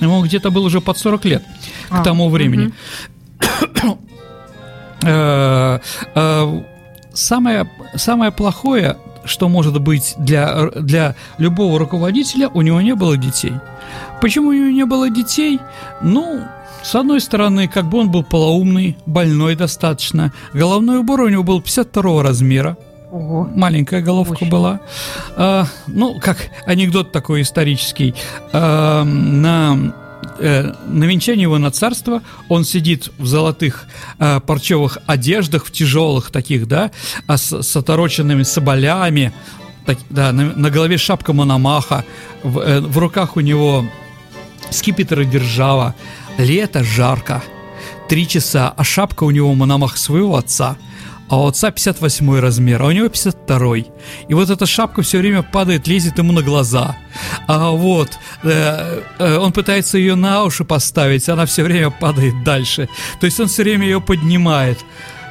ему 0.00 0.22
где-то 0.24 0.50
был 0.50 0.64
уже 0.64 0.80
под 0.80 0.98
40 0.98 1.24
лет 1.26 1.44
а, 1.90 2.00
к 2.00 2.04
тому 2.04 2.28
времени. 2.28 2.72
Mm-hmm. 5.02 5.82
самое, 7.12 7.70
самое 7.94 8.32
плохое 8.32 8.96
что 9.26 9.48
может 9.48 9.80
быть 9.80 10.14
для, 10.16 10.70
для 10.70 11.14
любого 11.38 11.78
руководителя, 11.78 12.48
у 12.48 12.62
него 12.62 12.80
не 12.80 12.94
было 12.94 13.16
детей. 13.16 13.52
Почему 14.20 14.48
у 14.48 14.52
него 14.52 14.70
не 14.70 14.86
было 14.86 15.10
детей? 15.10 15.60
Ну, 16.02 16.42
с 16.82 16.94
одной 16.94 17.20
стороны, 17.20 17.68
как 17.68 17.86
бы 17.86 17.98
он 17.98 18.10
был 18.10 18.22
полоумный, 18.22 18.96
больной 19.06 19.56
достаточно. 19.56 20.32
Головной 20.52 20.98
убор 20.98 21.20
у 21.20 21.28
него 21.28 21.42
был 21.42 21.60
52 21.60 22.22
размера. 22.22 22.76
Ого. 23.10 23.48
Маленькая 23.54 24.02
головка 24.02 24.32
Очень. 24.32 24.50
была. 24.50 24.80
А, 25.36 25.66
ну, 25.86 26.18
как 26.20 26.50
анекдот 26.64 27.12
такой 27.12 27.42
исторический. 27.42 28.14
А, 28.52 29.04
на 29.04 29.94
э, 30.38 30.72
на 30.86 31.04
венчании 31.04 31.42
его 31.42 31.58
на 31.58 31.70
царство 31.70 32.22
он 32.48 32.64
сидит 32.64 33.10
в 33.18 33.26
золотых 33.26 33.86
э, 34.18 34.40
парчевых 34.40 34.98
одеждах, 35.06 35.66
в 35.66 35.72
тяжелых 35.72 36.30
таких, 36.30 36.66
да, 36.66 36.90
а 37.26 37.36
с, 37.36 37.62
с 37.62 37.76
отороченными 37.76 38.42
соболями, 38.42 39.32
так, 39.84 39.98
да, 40.10 40.32
на, 40.32 40.52
на 40.52 40.70
голове 40.70 40.98
шапка 40.98 41.32
Мономаха, 41.32 42.04
в, 42.42 42.58
э, 42.58 42.80
в 42.80 42.98
руках 42.98 43.36
у 43.36 43.40
него 43.40 43.84
скипетр 44.70 45.20
и 45.20 45.24
держава. 45.24 45.94
Лето 46.38 46.84
жарко, 46.84 47.42
три 48.08 48.28
часа, 48.28 48.72
а 48.76 48.84
шапка 48.84 49.24
у 49.24 49.30
него 49.30 49.54
Мономах 49.54 49.96
своего 49.96 50.36
отца– 50.36 50.76
а 51.28 51.40
у 51.40 51.46
отца 51.46 51.70
58 51.70 52.38
размер, 52.38 52.82
а 52.82 52.86
у 52.86 52.90
него 52.92 53.08
52. 53.08 53.76
И 54.28 54.34
вот 54.34 54.50
эта 54.50 54.66
шапка 54.66 55.02
все 55.02 55.18
время 55.18 55.42
падает, 55.42 55.86
лезет 55.88 56.18
ему 56.18 56.32
на 56.32 56.42
глаза. 56.42 56.96
А 57.46 57.70
вот, 57.70 58.10
э, 58.42 59.02
э, 59.18 59.36
он 59.38 59.52
пытается 59.52 59.98
ее 59.98 60.14
на 60.14 60.44
уши 60.44 60.64
поставить, 60.64 61.28
она 61.28 61.46
все 61.46 61.62
время 61.62 61.90
падает 61.90 62.44
дальше. 62.44 62.88
То 63.20 63.26
есть 63.26 63.38
он 63.40 63.48
все 63.48 63.62
время 63.62 63.84
ее 63.84 64.00
поднимает. 64.00 64.78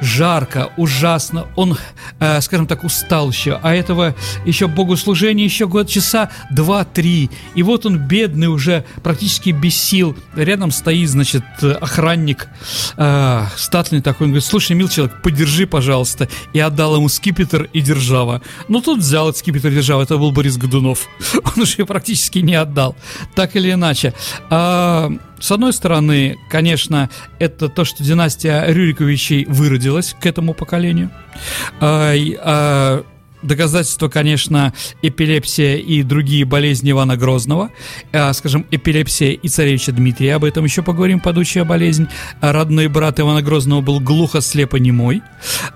Жарко, 0.00 0.72
ужасно, 0.76 1.46
он, 1.56 1.78
э, 2.20 2.40
скажем 2.42 2.66
так, 2.66 2.84
устал 2.84 3.30
еще, 3.30 3.58
а 3.62 3.74
этого 3.74 4.14
еще 4.44 4.66
богослужения 4.66 5.44
еще 5.44 5.66
год 5.66 5.88
часа 5.88 6.30
два-три, 6.50 7.30
и 7.54 7.62
вот 7.62 7.86
он 7.86 7.98
бедный 7.98 8.48
уже, 8.48 8.84
практически 9.02 9.50
без 9.50 9.74
сил, 9.74 10.14
рядом 10.34 10.70
стоит, 10.70 11.08
значит, 11.08 11.44
охранник, 11.62 12.48
э, 12.98 13.46
статный 13.56 14.02
такой, 14.02 14.26
он 14.26 14.32
говорит, 14.32 14.44
слушай, 14.44 14.76
мил 14.76 14.88
человек, 14.88 15.22
подержи, 15.22 15.66
пожалуйста, 15.66 16.28
и 16.52 16.60
отдал 16.60 16.96
ему 16.96 17.08
скипетр 17.08 17.70
и 17.72 17.80
держава. 17.80 18.42
Ну, 18.68 18.82
тут 18.82 18.98
взял 18.98 19.32
скипетр 19.34 19.68
и 19.68 19.76
держава, 19.76 20.02
это 20.02 20.18
был 20.18 20.30
Борис 20.30 20.58
Годунов, 20.58 21.08
он 21.56 21.62
уже 21.62 21.75
практически 21.84 22.38
не 22.38 22.54
отдал, 22.54 22.96
так 23.34 23.56
или 23.56 23.72
иначе. 23.72 24.14
А, 24.50 25.10
с 25.38 25.50
одной 25.50 25.72
стороны, 25.72 26.38
конечно, 26.48 27.10
это 27.38 27.68
то, 27.68 27.84
что 27.84 28.02
династия 28.02 28.64
Рюриковичей 28.66 29.44
выродилась 29.44 30.14
к 30.18 30.26
этому 30.26 30.54
поколению. 30.54 31.10
А, 31.80 32.14
а, 32.38 33.04
Доказательство, 33.46 34.08
конечно, 34.08 34.72
эпилепсия 35.02 35.76
и 35.76 36.02
другие 36.02 36.44
болезни 36.44 36.90
Ивана 36.90 37.16
Грозного, 37.16 37.70
а, 38.12 38.32
скажем, 38.32 38.66
эпилепсия 38.70 39.30
и 39.30 39.48
царевича 39.48 39.92
Дмитрия, 39.92 40.34
об 40.34 40.44
этом 40.44 40.64
еще 40.64 40.82
поговорим, 40.82 41.20
падучая 41.20 41.64
болезнь. 41.64 42.08
А 42.40 42.52
родной 42.52 42.88
брат 42.88 43.20
Ивана 43.20 43.42
Грозного 43.42 43.80
был 43.80 44.00
глухо 44.00 44.40
слепо-немой. 44.40 45.22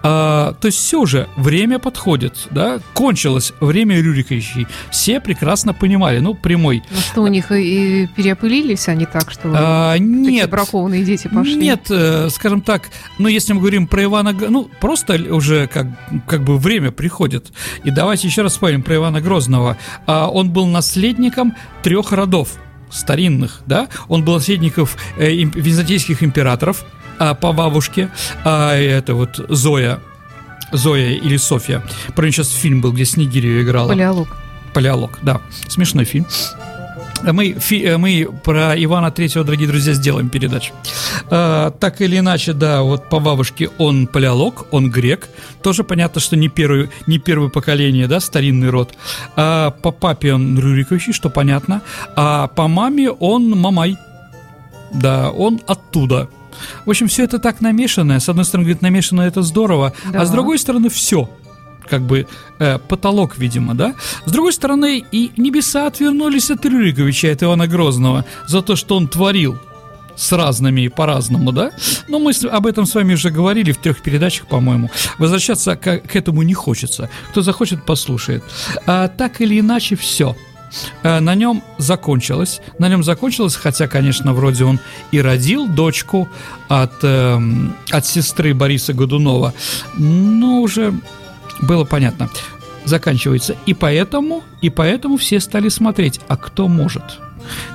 А, 0.02 0.54
то 0.60 0.66
есть 0.66 0.78
все 0.78 1.00
уже, 1.00 1.28
время 1.36 1.78
подходит, 1.78 2.48
да, 2.50 2.80
кончилось 2.92 3.52
время 3.60 4.00
Рюриковичей. 4.00 4.66
Все 4.90 5.20
прекрасно 5.20 5.72
понимали, 5.72 6.18
ну, 6.18 6.34
прямой. 6.34 6.82
Ну 6.90 7.00
что, 7.00 7.22
у 7.22 7.26
них 7.28 7.52
и 7.52 8.08
переопылились 8.16 8.88
они 8.88 9.06
так, 9.06 9.30
что 9.30 9.52
а, 9.54 9.96
нет, 9.98 10.50
бракованные 10.50 11.04
дети 11.04 11.28
пошли? 11.28 11.56
Нет, 11.56 11.86
э, 11.90 12.28
скажем 12.30 12.62
так, 12.62 12.82
ну, 13.18 13.28
если 13.28 13.52
мы 13.52 13.60
говорим 13.60 13.86
про 13.86 14.04
Ивана, 14.04 14.32
ну, 14.32 14.68
просто 14.80 15.14
уже 15.14 15.66
как, 15.68 15.86
как 16.26 16.42
бы 16.42 16.58
время 16.58 16.90
приходит. 16.90 17.52
И 17.84 17.90
давайте 17.90 18.28
еще 18.28 18.42
раз 18.42 18.52
вспомним 18.52 18.82
про 18.82 18.96
Ивана 18.96 19.20
Грозного. 19.20 19.76
А, 20.06 20.28
он 20.28 20.50
был 20.50 20.66
наследником 20.66 21.54
трех 21.82 22.12
родов 22.12 22.50
старинных, 22.90 23.62
да? 23.66 23.88
Он 24.08 24.24
был 24.24 24.34
наследников 24.34 24.96
э, 25.18 25.30
византийских 25.32 26.22
императоров 26.22 26.84
а, 27.18 27.34
по 27.34 27.52
бабушке, 27.52 28.10
а 28.44 28.74
это 28.74 29.14
вот 29.14 29.44
Зоя, 29.48 30.00
Зоя 30.72 31.10
или 31.10 31.36
Софья. 31.36 31.82
Про 32.14 32.24
нее 32.24 32.32
сейчас 32.32 32.50
фильм 32.50 32.80
был, 32.80 32.92
где 32.92 33.04
Снегирью 33.04 33.62
играла. 33.62 33.88
Палеолог. 33.88 34.28
Палеолог, 34.72 35.18
да. 35.22 35.40
Смешной 35.68 36.04
фильм. 36.04 36.26
Мы, 37.22 37.52
фи, 37.52 37.84
э, 37.84 37.98
мы 37.98 38.28
про 38.44 38.74
Ивана 38.82 39.10
Третьего, 39.10 39.44
дорогие 39.44 39.68
друзья, 39.68 39.92
сделаем 39.92 40.28
передачу. 40.30 40.72
А, 41.30 41.70
так 41.70 42.00
или 42.00 42.18
иначе, 42.18 42.52
да, 42.52 42.82
вот 42.82 43.08
по 43.08 43.20
бабушке 43.20 43.68
он 43.78 44.06
палеолог, 44.06 44.66
он 44.70 44.90
грек. 44.90 45.28
Тоже 45.62 45.84
понятно, 45.84 46.20
что 46.20 46.36
не, 46.36 46.48
первый, 46.48 46.88
не 47.06 47.18
первое 47.18 47.48
поколение, 47.48 48.06
да, 48.06 48.20
старинный 48.20 48.70
род. 48.70 48.94
А 49.36 49.70
по 49.70 49.90
папе 49.90 50.34
он 50.34 50.58
Рюриковичи, 50.58 51.12
что 51.12 51.30
понятно. 51.30 51.82
А 52.16 52.48
по 52.48 52.68
маме 52.68 53.10
он 53.10 53.50
Мамай. 53.50 53.96
Да, 54.92 55.30
он 55.30 55.60
оттуда. 55.66 56.28
В 56.84 56.90
общем, 56.90 57.06
все 57.08 57.24
это 57.24 57.38
так 57.38 57.60
намешанное. 57.60 58.18
С 58.18 58.28
одной 58.28 58.44
стороны, 58.44 58.64
говорит, 58.64 58.82
намешано 58.82 59.22
это 59.22 59.42
здорово, 59.42 59.92
да. 60.12 60.22
а 60.22 60.26
с 60.26 60.30
другой 60.30 60.58
стороны, 60.58 60.88
все 60.88 61.28
как 61.90 62.02
бы 62.02 62.26
э, 62.58 62.78
потолок, 62.78 63.38
видимо, 63.38 63.74
да. 63.74 63.94
С 64.26 64.30
другой 64.32 64.52
стороны, 64.52 65.04
и 65.12 65.30
небеса 65.36 65.86
отвернулись 65.86 66.50
от 66.50 66.64
Рюриковича, 66.64 67.32
от 67.32 67.42
Ивана 67.42 67.66
Грозного, 67.66 68.24
за 68.46 68.62
то, 68.62 68.76
что 68.76 68.96
он 68.96 69.08
творил 69.08 69.58
с 70.16 70.32
разными 70.32 70.82
и 70.82 70.88
по-разному, 70.88 71.52
да? 71.52 71.70
Но 72.08 72.18
мы 72.18 72.32
об 72.50 72.66
этом 72.66 72.86
с 72.86 72.94
вами 72.94 73.14
уже 73.14 73.30
говорили 73.30 73.72
в 73.72 73.78
трех 73.78 74.02
передачах, 74.02 74.46
по-моему. 74.46 74.90
Возвращаться 75.18 75.76
к, 75.76 75.98
к 75.98 76.16
этому 76.16 76.42
не 76.42 76.54
хочется. 76.54 77.08
Кто 77.30 77.42
захочет, 77.42 77.84
послушает. 77.86 78.44
А, 78.86 79.08
так 79.08 79.40
или 79.40 79.58
иначе, 79.58 79.96
все. 79.96 80.36
А, 81.02 81.20
на 81.20 81.34
нем 81.34 81.62
закончилось. 81.78 82.60
На 82.78 82.88
нем 82.88 83.02
закончилось, 83.02 83.56
хотя, 83.56 83.88
конечно, 83.88 84.34
вроде 84.34 84.64
он 84.64 84.78
и 85.10 85.22
родил 85.22 85.66
дочку 85.66 86.28
от, 86.68 86.92
э, 87.02 87.40
от 87.90 88.06
сестры 88.06 88.54
Бориса 88.54 88.92
Годунова, 88.92 89.54
но 89.96 90.60
уже 90.60 90.92
было 91.60 91.84
понятно. 91.84 92.30
Заканчивается. 92.84 93.56
И 93.66 93.74
поэтому, 93.74 94.42
и 94.62 94.70
поэтому 94.70 95.16
все 95.16 95.40
стали 95.40 95.68
смотреть, 95.68 96.20
а 96.28 96.36
кто 96.36 96.68
может. 96.68 97.02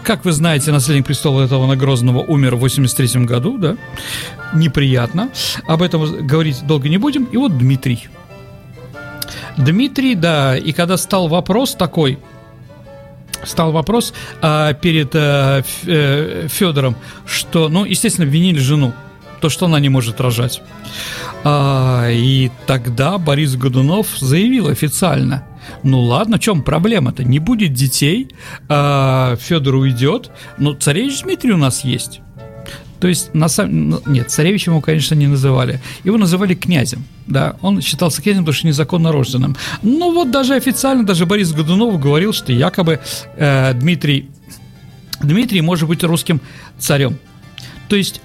Как 0.04 0.26
вы 0.26 0.32
знаете, 0.32 0.72
наследник 0.72 1.06
престола 1.06 1.44
этого 1.44 1.74
Грозного 1.76 2.20
умер 2.20 2.56
в 2.56 2.60
83 2.60 3.26
году, 3.26 3.58
да? 3.58 3.78
Неприятно. 4.54 5.30
Об 5.68 5.82
этом 5.82 6.26
говорить 6.26 6.66
долго 6.66 6.90
не 6.90 6.98
будем. 6.98 7.26
И 7.26 7.38
вот 7.38 7.58
Дмитрий. 7.58 8.08
Дмитрий, 9.58 10.16
да, 10.16 10.58
и 10.58 10.72
когда 10.74 10.98
стал 10.98 11.28
вопрос 11.28 11.76
такой, 11.76 12.20
стал 13.44 13.72
вопрос 13.72 14.14
а, 14.42 14.74
перед 14.74 15.16
а, 15.16 15.64
э, 15.86 16.48
Федором, 16.50 16.96
что, 17.26 17.70
ну, 17.70 17.86
естественно, 17.86 18.26
винили 18.26 18.60
жену, 18.60 18.94
то, 19.46 19.50
что 19.50 19.68
она 19.68 19.80
не 19.80 19.90
может 19.90 20.20
рожать. 20.20 20.64
А, 21.44 22.10
и 22.10 22.50
тогда 22.66 23.20
Борис 23.20 23.56
Годунов 23.56 24.08
заявил 24.18 24.70
официально, 24.70 25.44
ну 25.84 26.02
ладно, 26.02 26.38
в 26.38 26.40
чем 26.40 26.64
проблема-то? 26.64 27.24
Не 27.24 27.38
будет 27.38 27.74
детей, 27.74 28.30
а, 28.70 29.36
Федор 29.36 29.76
уйдет, 29.76 30.32
но 30.58 30.74
царевич 30.74 31.22
Дмитрий 31.22 31.52
у 31.52 31.58
нас 31.58 31.84
есть. 31.84 32.22
То 33.00 33.08
есть, 33.08 33.36
на 33.36 33.50
самом 33.50 33.90
ну, 33.90 34.02
нет, 34.08 34.32
царевичем 34.32 34.72
его, 34.72 34.82
конечно, 34.82 35.14
не 35.14 35.28
называли. 35.28 35.80
Его 36.04 36.18
называли 36.18 36.56
князем, 36.56 37.04
да. 37.28 37.56
Он 37.62 37.82
считался 37.82 38.24
князем, 38.24 38.46
потому 38.46 38.56
что 38.56 38.66
незаконно 38.66 39.12
рожденным. 39.12 39.56
Но 39.84 40.10
вот 40.10 40.32
даже 40.32 40.56
официально, 40.56 41.06
даже 41.06 41.28
Борис 41.28 41.52
Годунов 41.52 42.00
говорил, 42.00 42.34
что 42.34 42.52
якобы 42.52 43.00
э, 43.38 43.74
Дмитрий, 43.76 44.32
Дмитрий 45.22 45.62
может 45.62 45.88
быть 45.88 46.04
русским 46.04 46.42
царем. 46.80 47.20
То 47.90 47.96
есть 47.96 48.22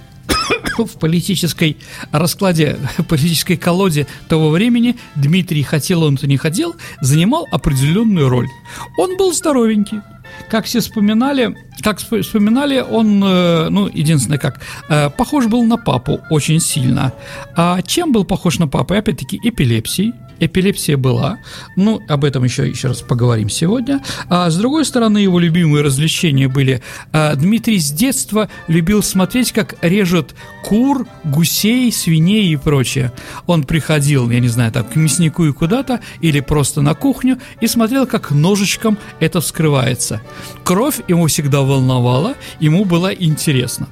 в 0.79 0.99
политической 0.99 1.77
раскладе, 2.13 2.79
политической 3.09 3.57
колоде 3.57 4.07
того 4.29 4.51
времени 4.51 4.97
Дмитрий, 5.15 5.63
хотел 5.63 6.03
он 6.03 6.17
то 6.17 6.27
не 6.27 6.37
хотел, 6.37 6.75
занимал 7.01 7.47
определенную 7.51 8.29
роль. 8.29 8.49
Он 8.97 9.17
был 9.17 9.33
здоровенький, 9.33 10.01
как 10.49 10.65
все 10.65 10.81
вспоминали, 10.81 11.55
как 11.83 11.99
вспоминали, 11.99 12.81
он, 12.81 13.23
э, 13.23 13.69
ну, 13.69 13.89
единственное 13.93 14.39
как, 14.39 14.61
э, 14.89 15.11
похож 15.11 15.47
был 15.47 15.65
на 15.65 15.77
папу 15.77 16.21
очень 16.31 16.61
сильно. 16.61 17.13
А 17.57 17.83
чем 17.83 18.13
был 18.13 18.25
похож 18.25 18.59
на 18.59 18.69
папу? 18.69 18.95
Опять-таки, 18.95 19.41
эпилепсией 19.43 20.15
эпилепсия 20.41 20.97
была. 20.97 21.39
Ну, 21.77 22.01
об 22.09 22.25
этом 22.25 22.45
еще, 22.45 22.69
еще 22.69 22.89
раз 22.89 23.03
поговорим 23.03 23.49
сегодня. 23.49 24.03
А 24.29 24.51
с 24.51 24.57
другой 24.57 24.85
стороны, 24.85 25.19
его 25.19 25.39
любимые 25.39 25.85
развлечения 25.85 26.49
были. 26.49 26.83
А, 27.13 27.35
Дмитрий 27.35 27.79
с 27.79 27.91
детства 27.91 28.49
любил 28.67 29.03
смотреть, 29.03 29.53
как 29.53 29.77
режут 29.83 30.35
кур, 30.65 31.07
гусей, 31.25 31.93
свиней 31.93 32.53
и 32.53 32.57
прочее. 32.57 33.13
Он 33.47 33.65
приходил, 33.65 34.31
я 34.31 34.41
не 34.41 34.49
знаю, 34.49 34.73
там, 34.73 34.85
к 34.85 34.97
мяснику 34.97 35.45
и 35.45 35.53
куда-то, 35.53 36.01
или 36.21 36.41
просто 36.41 36.83
на 36.83 36.95
кухню, 36.95 37.39
и 37.61 37.67
смотрел, 37.67 38.07
как 38.07 38.31
ножичком 38.31 38.99
это 39.21 39.41
вскрывается. 39.41 40.21
Кровь 40.65 41.01
ему 41.09 41.27
всегда 41.27 41.61
волновала, 41.61 42.35
ему 42.59 42.85
было 42.85 43.13
интересно. 43.13 43.89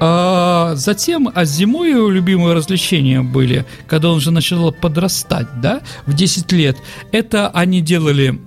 А 0.00 0.74
затем, 0.74 1.30
а 1.34 1.44
зимой 1.44 1.90
его 1.90 2.10
любимые 2.10 2.54
развлечения 2.54 3.22
были, 3.22 3.64
когда 3.86 4.10
он 4.10 4.16
уже 4.16 4.30
начал 4.30 4.72
подрастать, 4.72 5.48
да, 5.60 5.73
в 6.06 6.14
10 6.14 6.52
лет. 6.52 6.76
Это 7.12 7.48
они 7.48 7.80
делали 7.80 8.40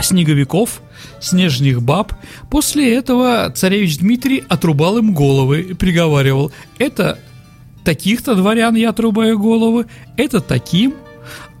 снеговиков, 0.00 0.82
снежных 1.20 1.82
баб. 1.82 2.14
После 2.50 2.94
этого 2.94 3.50
царевич 3.50 3.98
Дмитрий 3.98 4.42
отрубал 4.48 4.98
им 4.98 5.14
головы 5.14 5.60
и 5.60 5.74
приговаривал, 5.74 6.52
это 6.78 7.18
таких-то 7.84 8.34
дворян 8.34 8.74
я 8.74 8.90
отрубаю 8.90 9.38
головы, 9.38 9.86
это 10.16 10.40
таким. 10.40 10.94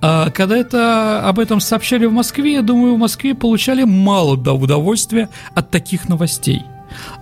А 0.02 0.30
когда 0.30 0.56
это 0.56 1.28
об 1.28 1.38
этом 1.38 1.60
сообщали 1.60 2.06
в 2.06 2.12
Москве, 2.12 2.54
я 2.54 2.62
думаю, 2.62 2.94
в 2.94 2.98
Москве 2.98 3.34
получали 3.34 3.84
мало 3.84 4.32
удовольствия 4.32 5.28
от 5.54 5.70
таких 5.70 6.08
новостей 6.08 6.62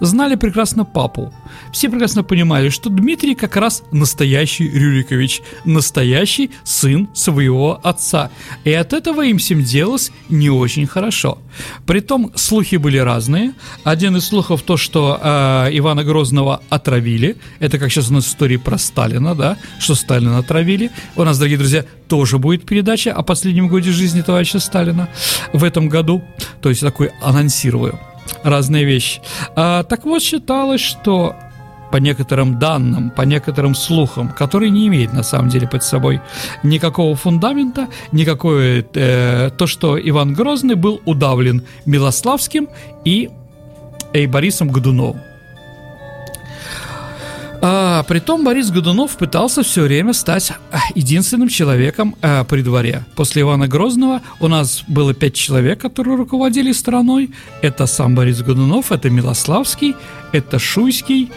знали 0.00 0.34
прекрасно 0.36 0.84
папу. 0.84 1.32
Все 1.72 1.88
прекрасно 1.88 2.22
понимали, 2.22 2.68
что 2.68 2.90
Дмитрий 2.90 3.34
как 3.34 3.56
раз 3.56 3.82
настоящий 3.92 4.68
Рюрикович, 4.68 5.42
настоящий 5.64 6.50
сын 6.64 7.08
своего 7.14 7.80
отца. 7.82 8.30
И 8.64 8.72
от 8.72 8.92
этого 8.92 9.24
им 9.24 9.38
всем 9.38 9.62
делалось 9.62 10.10
не 10.28 10.50
очень 10.50 10.86
хорошо. 10.86 11.38
Притом 11.86 12.32
слухи 12.34 12.76
были 12.76 12.98
разные. 12.98 13.52
Один 13.84 14.16
из 14.16 14.26
слухов 14.26 14.62
то, 14.62 14.76
что 14.76 15.18
э, 15.20 15.68
Ивана 15.72 16.04
Грозного 16.04 16.62
отравили. 16.68 17.36
Это 17.58 17.78
как 17.78 17.90
сейчас 17.90 18.10
у 18.10 18.14
нас 18.14 18.26
истории 18.26 18.56
про 18.56 18.78
Сталина, 18.78 19.34
да, 19.34 19.56
что 19.78 19.94
Сталина 19.94 20.38
отравили. 20.38 20.90
У 21.16 21.24
нас, 21.24 21.38
дорогие 21.38 21.58
друзья, 21.58 21.84
тоже 22.08 22.38
будет 22.38 22.64
передача 22.64 23.12
о 23.12 23.22
последнем 23.22 23.68
годе 23.68 23.92
жизни 23.92 24.22
товарища 24.22 24.58
Сталина 24.60 25.08
в 25.52 25.64
этом 25.64 25.88
году. 25.88 26.22
То 26.60 26.68
есть 26.68 26.80
такой 26.80 27.10
анонсирую 27.22 27.98
разные 28.42 28.84
вещи. 28.84 29.20
А, 29.56 29.82
так 29.82 30.04
вот, 30.04 30.22
считалось, 30.22 30.80
что 30.80 31.34
по 31.90 31.96
некоторым 31.96 32.58
данным, 32.58 33.10
по 33.10 33.22
некоторым 33.22 33.74
слухам, 33.74 34.28
которые 34.28 34.70
не 34.70 34.86
имеют 34.88 35.12
на 35.12 35.22
самом 35.22 35.48
деле 35.48 35.66
под 35.66 35.82
собой 35.82 36.20
никакого 36.62 37.16
фундамента, 37.16 37.88
никакое 38.12 38.84
э, 38.94 39.50
то, 39.56 39.66
что 39.66 39.98
Иван 39.98 40.34
Грозный 40.34 40.74
был 40.74 41.00
удавлен 41.06 41.64
Милославским 41.86 42.68
и, 43.04 43.30
и 44.12 44.26
Борисом 44.26 44.68
Годуновым. 44.68 45.20
А, 47.60 48.04
притом 48.04 48.44
Борис 48.44 48.70
Годунов 48.70 49.16
пытался 49.16 49.62
все 49.62 49.82
время 49.82 50.12
стать 50.12 50.52
а, 50.70 50.78
единственным 50.94 51.48
человеком 51.48 52.14
а, 52.22 52.44
при 52.44 52.62
дворе. 52.62 53.04
После 53.16 53.42
Ивана 53.42 53.66
Грозного 53.66 54.22
у 54.38 54.46
нас 54.46 54.84
было 54.86 55.12
пять 55.12 55.34
человек, 55.34 55.80
которые 55.80 56.16
руководили 56.16 56.70
страной. 56.70 57.30
Это 57.60 57.86
сам 57.86 58.14
Борис 58.14 58.42
Годунов, 58.42 58.92
это 58.92 59.10
Милославский, 59.10 59.96
это 60.32 60.60
Шуйский, 60.60 61.32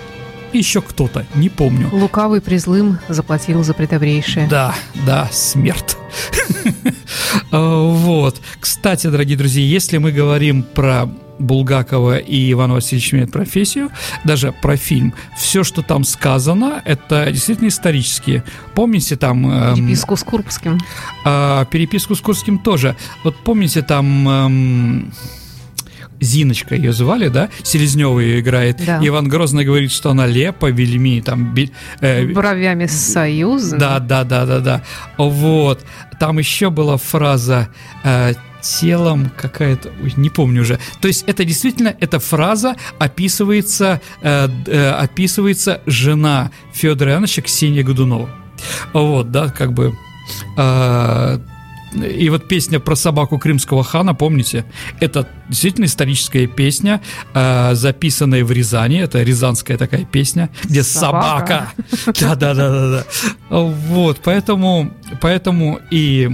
еще 0.58 0.82
кто-то, 0.82 1.26
не 1.36 1.50
помню. 1.50 1.90
Лукавый 1.92 2.42
призлым 2.42 3.00
заплатил 3.08 3.64
за 3.64 3.74
предобрейшее. 3.74 4.48
Да, 4.48 4.76
да, 5.06 5.30
смерть. 5.32 5.98
Вот. 7.52 8.42
Кстати, 8.60 9.08
дорогие 9.08 9.38
друзья, 9.38 9.64
если 9.64 9.98
мы 9.98 10.12
говорим 10.12 10.64
про 10.64 11.10
Булгакова 11.42 12.18
и 12.18 12.52
Иван 12.52 12.72
Васильевич 12.72 13.12
меняют 13.14 13.32
профессию, 13.32 13.90
даже 14.24 14.54
про 14.62 14.78
фильм. 14.78 15.14
Все, 15.38 15.64
что 15.64 15.82
там 15.82 16.04
сказано, 16.04 16.82
это 16.86 17.30
действительно 17.32 17.68
исторические. 17.68 18.44
Помните 18.76 19.16
там... 19.16 19.50
Эм, 19.50 19.76
переписку 19.76 20.16
с 20.16 20.24
Курбским. 20.24 20.80
Э, 21.26 21.66
переписку 21.70 22.16
с 22.16 22.22
Курбским 22.22 22.60
тоже. 22.60 22.96
Вот 23.24 23.36
помните 23.38 23.82
там... 23.82 24.30
Эм, 24.30 25.14
Зиночка 26.22 26.76
ее 26.76 26.94
звали, 26.94 27.28
да? 27.28 27.50
Селезнева 27.64 28.20
ее 28.20 28.40
играет. 28.40 28.78
Да. 28.86 29.00
Иван 29.02 29.28
Грозный 29.28 29.66
говорит, 29.66 29.92
что 29.92 30.12
она 30.12 30.28
лепа, 30.28 30.70
вельми, 30.72 31.22
там... 31.22 31.54
Э, 32.00 32.26
Бровями 32.28 32.86
союза. 32.86 33.78
Да, 33.78 34.00
да, 34.00 34.24
да, 34.24 34.46
да, 34.46 34.60
да. 34.60 34.84
Вот. 35.18 35.84
Там 36.20 36.38
еще 36.38 36.70
была 36.70 36.98
фраза 36.98 37.70
э, 38.04 38.34
телом 38.62 39.32
какая-то, 39.36 39.92
не 40.16 40.30
помню 40.30 40.62
уже. 40.62 40.80
То 41.02 41.08
есть 41.08 41.24
это 41.28 41.44
действительно 41.44 41.96
эта 42.00 42.20
фраза 42.20 42.76
описывается, 43.00 44.00
э, 44.22 44.48
э, 44.68 44.90
описывается 44.92 45.82
жена 45.88 46.52
Федора 46.72 47.14
Ивановича 47.14 47.42
Ксения 47.42 47.84
Годунова. 47.84 48.30
Вот, 48.94 49.32
да, 49.32 49.50
как 49.50 49.74
бы. 49.74 49.94
Э, 50.58 51.40
и 51.94 52.30
вот 52.30 52.48
песня 52.48 52.80
про 52.80 52.96
собаку 52.96 53.38
крымского 53.38 53.84
хана, 53.84 54.14
помните? 54.14 54.66
Это 55.00 55.28
действительно 55.50 55.86
историческая 55.86 56.48
песня, 56.48 57.02
э, 57.34 57.72
записанная 57.74 58.44
в 58.46 58.52
Рязани. 58.52 59.00
Это 59.00 59.22
рязанская 59.24 59.78
такая 59.78 60.06
песня, 60.06 60.50
где 60.64 60.84
собака. 60.84 61.72
Да-да-да-да. 62.20 63.06
Вот, 63.50 64.20
поэтому, 64.24 64.94
поэтому 65.20 65.80
и 65.90 66.30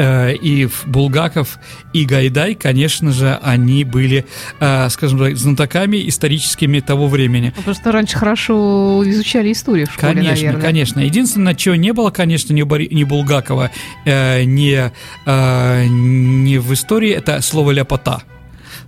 и 0.00 0.68
Булгаков, 0.86 1.58
и 1.92 2.04
Гайдай, 2.04 2.54
конечно 2.54 3.12
же, 3.12 3.38
они 3.42 3.84
были, 3.84 4.24
э, 4.58 4.88
скажем 4.90 5.18
так, 5.18 5.36
знатоками 5.36 6.08
историческими 6.08 6.80
того 6.80 7.08
времени. 7.08 7.52
Ну, 7.56 7.62
просто 7.62 7.92
раньше 7.92 8.16
хорошо 8.16 9.02
изучали 9.06 9.52
историю 9.52 9.86
в 9.86 9.92
школе, 9.92 10.14
Конечно, 10.14 10.34
наверное. 10.34 10.62
конечно. 10.62 11.00
Единственное, 11.00 11.54
чего 11.54 11.74
не 11.74 11.92
было, 11.92 12.10
конечно, 12.10 12.52
ни, 12.52 12.62
Булгакова, 13.02 13.70
э, 14.04 14.44
ни, 14.44 14.90
ни 15.26 16.56
в 16.58 16.72
истории, 16.72 17.10
это 17.10 17.40
слово 17.40 17.72
«ляпота» 17.72 18.22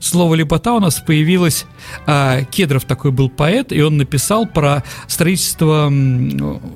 слово 0.02 0.34
«лепота» 0.34 0.74
у 0.74 0.80
нас 0.80 1.00
появилось... 1.00 1.64
А, 2.06 2.42
Кедров 2.44 2.84
такой 2.84 3.12
был 3.12 3.28
поэт, 3.28 3.72
и 3.72 3.80
он 3.82 3.96
написал 3.96 4.46
про 4.46 4.82
строительство 5.06 5.92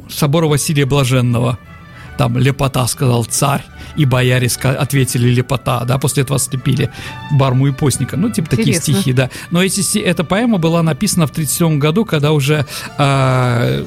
собора 0.09 0.47
Василия 0.47 0.87
Блаженного 0.87 1.59
там 2.17 2.37
лепота, 2.39 2.87
сказал 2.87 3.25
царь, 3.25 3.65
и 3.97 4.05
бояре 4.05 4.49
ответили 4.63 5.29
лепота, 5.29 5.85
да, 5.85 5.99
после 5.99 6.23
этого 6.23 6.39
слепили 6.39 6.91
Барму 7.33 7.69
и 7.69 7.73
Постника, 7.73 8.17
ну, 8.17 8.31
типа 8.31 8.51
такие 8.51 8.77
Интересно. 8.77 8.95
стихи, 8.95 9.13
да. 9.13 9.31
Но 9.51 9.63
эти, 9.63 9.99
эта 9.99 10.25
поэма 10.25 10.59
была 10.59 10.83
написана 10.83 11.27
в 11.27 11.31
1937 11.31 11.79
году, 11.79 12.05
когда 12.05 12.33
уже 12.33 12.67
э, 12.99 13.85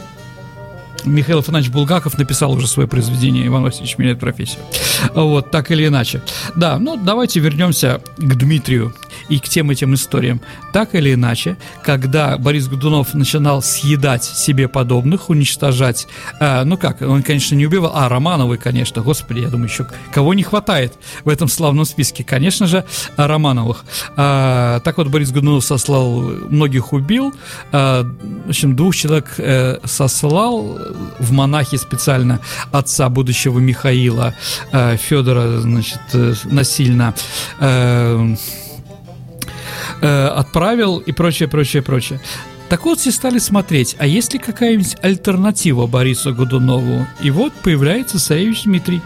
Михаил 1.05 1.39
Афанасьевич 1.39 1.73
Булгаков 1.73 2.17
написал 2.17 2.51
уже 2.51 2.67
свое 2.67 2.87
произведение 2.87 3.47
«Иван 3.47 3.63
Васильевич 3.63 3.97
меняет 3.97 4.19
профессию». 4.19 4.61
Вот, 5.13 5.51
так 5.51 5.71
или 5.71 5.87
иначе. 5.87 6.21
Да, 6.55 6.77
ну, 6.77 6.97
давайте 6.97 7.39
вернемся 7.39 8.01
к 8.17 8.35
Дмитрию. 8.35 8.93
и 9.29 9.39
к 9.39 9.47
тем 9.47 9.69
этим 9.69 9.93
историям. 9.93 10.41
Так 10.73 10.95
или 10.95 11.13
иначе, 11.13 11.57
когда 11.83 12.37
Борис 12.37 12.67
Годунов 12.67 13.13
начинал 13.13 13.61
съедать 13.61 14.23
себе 14.23 14.67
подобных, 14.67 15.29
уничтожать, 15.29 16.07
э, 16.39 16.63
ну 16.63 16.77
как, 16.77 17.01
он, 17.01 17.23
конечно, 17.23 17.55
не 17.55 17.67
убивал, 17.67 17.91
а 17.95 18.09
Романовы, 18.09 18.57
конечно, 18.57 19.01
господи, 19.01 19.39
я 19.39 19.49
думаю, 19.49 19.69
еще 19.69 19.87
кого 20.11 20.33
не 20.33 20.43
хватает 20.43 20.93
в 21.23 21.29
этом 21.29 21.47
славном 21.47 21.85
списке, 21.85 22.23
конечно 22.23 22.67
же, 22.67 22.85
Романовых. 23.17 23.85
Э, 24.17 24.79
так 24.83 24.97
вот, 24.97 25.07
Борис 25.07 25.31
Годунов 25.31 25.63
сослал, 25.63 26.21
многих 26.49 26.91
убил, 26.93 27.33
э, 27.71 28.03
в 28.45 28.49
общем, 28.49 28.75
двух 28.75 28.95
человек 28.95 29.35
э, 29.37 29.77
сослал 29.85 30.79
в 31.19 31.31
монахи 31.31 31.77
специально 31.77 32.39
отца 32.71 33.09
будущего 33.09 33.59
Михаила 33.59 34.35
э, 34.71 34.97
Федора, 34.97 35.59
значит, 35.59 35.99
э, 36.13 36.33
насильно 36.45 37.13
э, 37.59 38.35
э, 40.01 40.27
отправил 40.27 40.97
и 40.97 41.11
прочее, 41.11 41.49
прочее, 41.49 41.81
прочее. 41.81 42.19
Так 42.69 42.85
вот, 42.85 42.99
все 42.99 43.11
стали 43.11 43.39
смотреть, 43.39 43.95
а 43.97 44.05
есть 44.05 44.33
ли 44.33 44.39
какая-нибудь 44.39 44.97
альтернатива 45.01 45.87
Борису 45.87 46.35
Годунову? 46.35 47.07
И 47.19 47.31
вот 47.31 47.51
появляется 47.53 48.19
царевич 48.19 48.63
Дмитрий. 48.63 49.01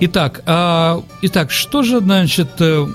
Итак, 0.00 0.42
а, 0.46 1.02
итак, 1.20 1.50
что 1.50 1.82
же, 1.82 2.00
значит, 2.00 2.48
э, 2.58 2.86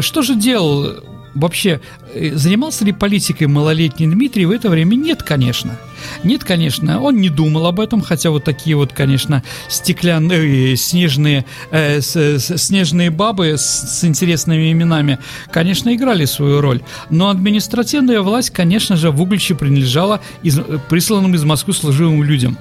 что 0.00 0.22
же 0.22 0.34
делал 0.36 1.04
вообще, 1.34 1.80
э, 2.14 2.34
занимался 2.34 2.84
ли 2.84 2.92
политикой 2.92 3.46
малолетний 3.46 4.06
Дмитрий 4.06 4.46
в 4.46 4.50
это 4.50 4.68
время? 4.70 4.94
Нет, 4.94 5.22
конечно. 5.22 5.78
Нет, 6.24 6.44
конечно, 6.44 7.00
он 7.00 7.20
не 7.20 7.28
думал 7.28 7.66
об 7.66 7.80
этом, 7.80 8.02
хотя 8.02 8.30
вот 8.30 8.44
такие 8.44 8.76
вот, 8.76 8.92
конечно, 8.92 9.42
стеклянные, 9.68 10.72
э, 10.72 10.76
снежные, 10.76 11.44
э, 11.70 12.00
с, 12.00 12.16
с, 12.16 12.58
снежные 12.58 13.10
бабы 13.10 13.56
с, 13.56 13.62
с 13.62 14.04
интересными 14.04 14.72
именами, 14.72 15.18
конечно, 15.50 15.94
играли 15.94 16.24
свою 16.24 16.60
роль. 16.60 16.80
Но 17.10 17.28
административная 17.28 18.20
власть, 18.20 18.50
конечно 18.50 18.96
же, 18.96 19.10
в 19.10 19.20
Угличе 19.20 19.54
принадлежала 19.54 20.20
из, 20.42 20.60
присланным 20.88 21.34
из 21.34 21.44
Москвы 21.44 21.72
служивым 21.72 22.22
людям. 22.22 22.58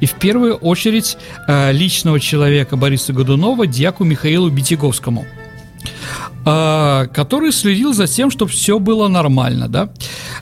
И 0.00 0.06
в 0.06 0.14
первую 0.14 0.54
очередь 0.54 1.18
э, 1.48 1.72
личного 1.72 2.20
человека 2.20 2.76
Бориса 2.76 3.12
Годунова, 3.12 3.66
дьяку 3.66 4.04
Михаилу 4.04 4.48
Битяговскому– 4.48 5.26
который 6.46 7.50
следил 7.50 7.92
за 7.92 8.06
тем, 8.06 8.30
чтобы 8.30 8.52
все 8.52 8.78
было 8.78 9.08
нормально, 9.08 9.68
да. 9.68 9.90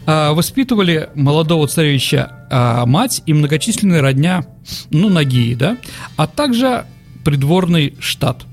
А, 0.05 0.35
воспитывали 0.35 1.09
молодого 1.15 1.67
царевича 1.67 2.47
а, 2.51 2.85
мать 2.85 3.23
и 3.25 3.33
многочисленная 3.33 4.03
родня, 4.03 4.45
ну, 4.91 5.09
ноги, 5.09 5.55
да, 5.55 5.79
а 6.17 6.27
также 6.27 6.85
придворный 7.25 7.95
штат 8.01 8.45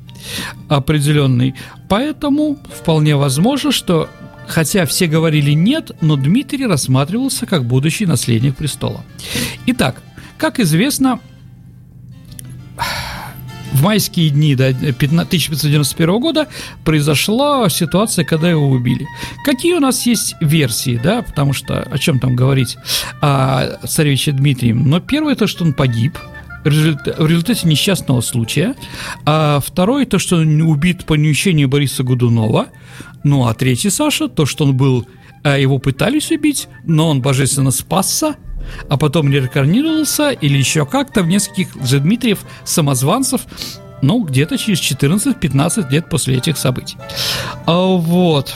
определенный. 0.70 1.54
Поэтому 1.90 2.58
вполне 2.74 3.18
возможно, 3.18 3.72
что 3.72 4.08
Хотя 4.48 4.86
все 4.86 5.08
говорили 5.08 5.52
нет, 5.52 5.92
но 6.02 6.18
Дмитрий 6.18 6.66
рассматривался 6.66 7.46
как 7.46 7.64
будущий 7.64 8.06
наследник 8.06 8.58
престола. 8.58 9.06
Итак, 9.66 10.02
как 10.38 10.60
известно, 10.60 11.22
в 13.82 13.84
майские 13.84 14.30
дни 14.30 14.54
да, 14.56 14.68
1591 14.68 16.20
года 16.20 16.48
произошла 16.86 17.68
ситуация, 17.68 18.24
когда 18.24 18.48
его 18.50 18.70
убили. 18.70 19.08
Какие 19.44 19.74
у 19.74 19.80
нас 19.80 20.06
есть 20.06 20.36
версии, 20.40 21.00
да, 21.04 21.24
потому 21.24 21.54
что 21.54 21.82
о 21.82 21.98
чем 21.98 22.20
там 22.20 22.36
говорить 22.36 22.78
о 23.22 23.80
царевиче 23.88 24.34
Дмитрии? 24.34 24.72
Но 24.72 25.00
первое 25.00 25.36
то, 25.36 25.48
что 25.48 25.64
он 25.64 25.74
погиб, 25.74 26.18
в 26.64 26.68
результате 26.68 27.68
несчастного 27.68 28.22
случая. 28.22 28.76
А 29.26 29.60
второе, 29.60 30.06
то, 30.06 30.20
что 30.20 30.36
он 30.36 30.62
убит 30.62 31.06
по 31.06 31.16
неучению 31.16 31.68
Бориса 31.68 32.04
Годунова. 32.04 32.68
Ну, 33.24 33.48
а 33.48 33.56
третий, 33.56 33.90
Саша, 33.90 34.28
то, 34.28 34.46
что 34.46 34.66
он 34.66 34.78
был, 34.78 35.08
а, 35.44 35.58
его 35.58 35.80
пытались 35.80 36.30
убить, 36.30 36.68
но 36.86 37.10
он 37.10 37.20
божественно 37.24 37.72
спасся, 37.72 38.36
а 38.90 38.98
потом 38.98 39.32
реинкарнировался 39.32 40.32
или 40.32 40.58
еще 40.58 40.86
как-то 40.86 41.24
в 41.24 41.28
нескольких 41.28 41.70
же 41.84 42.00
Дмитриев 42.00 42.40
самозванцев, 42.64 43.42
ну, 44.02 44.24
где-то 44.24 44.58
через 44.58 44.80
14-15 44.80 45.92
лет 45.92 46.10
после 46.10 46.38
этих 46.38 46.58
событий. 46.58 46.98
А, 47.66 47.86
вот. 47.86 48.56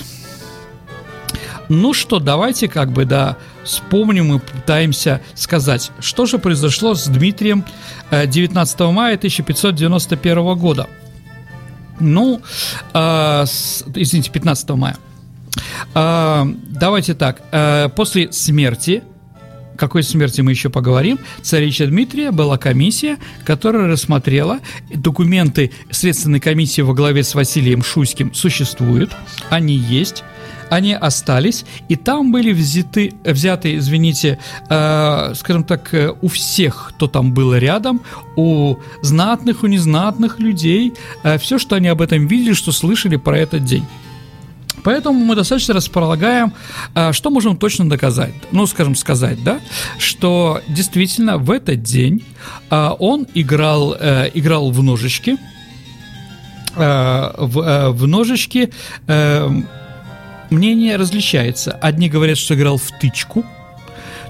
Ну 1.69 1.93
что, 1.93 2.19
давайте 2.19 2.67
как 2.67 2.91
бы, 2.91 3.05
да, 3.05 3.37
вспомним 3.63 4.35
и 4.35 4.39
пытаемся 4.39 5.21
сказать, 5.33 5.91
что 5.99 6.25
же 6.25 6.37
произошло 6.37 6.93
с 6.93 7.07
Дмитрием 7.07 7.65
19 8.11 8.79
э, 8.79 8.91
мая 8.91 9.15
1591 9.15 10.55
года. 10.57 10.87
Ну, 11.99 12.41
э, 12.93 13.43
с, 13.45 13.83
извините, 13.95 14.31
15 14.31 14.69
мая. 14.71 14.97
Э, 15.93 16.45
давайте 16.69 17.13
так, 17.13 17.41
э, 17.51 17.89
после 17.95 18.31
смерти 18.31 19.03
какой 19.77 20.03
смерти 20.03 20.41
мы 20.41 20.51
еще 20.51 20.69
поговорим, 20.69 21.19
царевича 21.41 21.87
Дмитрия 21.87 22.31
была 22.31 22.57
комиссия, 22.57 23.17
которая 23.43 23.87
рассмотрела 23.87 24.59
документы 24.93 25.71
Следственной 25.91 26.39
комиссии 26.39 26.81
во 26.81 26.93
главе 26.93 27.23
с 27.23 27.35
Василием 27.35 27.83
Шуйским 27.83 28.33
существуют, 28.33 29.11
они 29.49 29.75
есть, 29.75 30.23
они 30.69 30.93
остались, 30.93 31.65
и 31.89 31.95
там 31.95 32.31
были 32.31 32.51
взяты, 32.51 33.13
взяты 33.23 33.77
извините, 33.77 34.39
э, 34.69 35.33
скажем 35.35 35.63
так, 35.63 35.93
э, 35.93 36.13
у 36.21 36.27
всех, 36.27 36.93
кто 36.95 37.07
там 37.07 37.33
был 37.33 37.55
рядом, 37.55 38.01
у 38.35 38.77
знатных, 39.01 39.63
у 39.63 39.67
незнатных 39.67 40.39
людей, 40.39 40.93
э, 41.23 41.37
все, 41.37 41.59
что 41.59 41.75
они 41.75 41.87
об 41.87 42.01
этом 42.01 42.27
видели, 42.27 42.53
что 42.53 42.71
слышали 42.71 43.17
про 43.17 43.37
этот 43.37 43.63
день. 43.63 43.85
Поэтому 44.85 45.19
мы 45.19 45.35
достаточно 45.35 45.73
располагаем, 45.73 46.53
а, 46.93 47.11
что 47.11 47.31
можем 47.31 47.57
точно 47.57 47.89
доказать, 47.89 48.33
ну, 48.51 48.67
скажем, 48.67 48.95
сказать, 48.95 49.43
да, 49.43 49.59
что 49.97 50.61
действительно 50.67 51.39
в 51.39 51.49
этот 51.49 51.81
день 51.81 52.23
а, 52.69 52.93
он 52.99 53.25
играл, 53.33 53.95
э, 53.99 54.29
играл 54.35 54.69
в 54.69 54.83
ножички, 54.83 55.37
э, 56.75 57.31
в, 57.37 57.59
э, 57.59 57.89
в 57.89 58.07
ножички 58.07 58.71
мнение 60.51 60.95
различается. 60.97 61.71
Одни 61.71 62.07
говорят, 62.07 62.37
что 62.37 62.53
играл 62.53 62.77
в 62.77 62.91
тычку, 62.99 63.43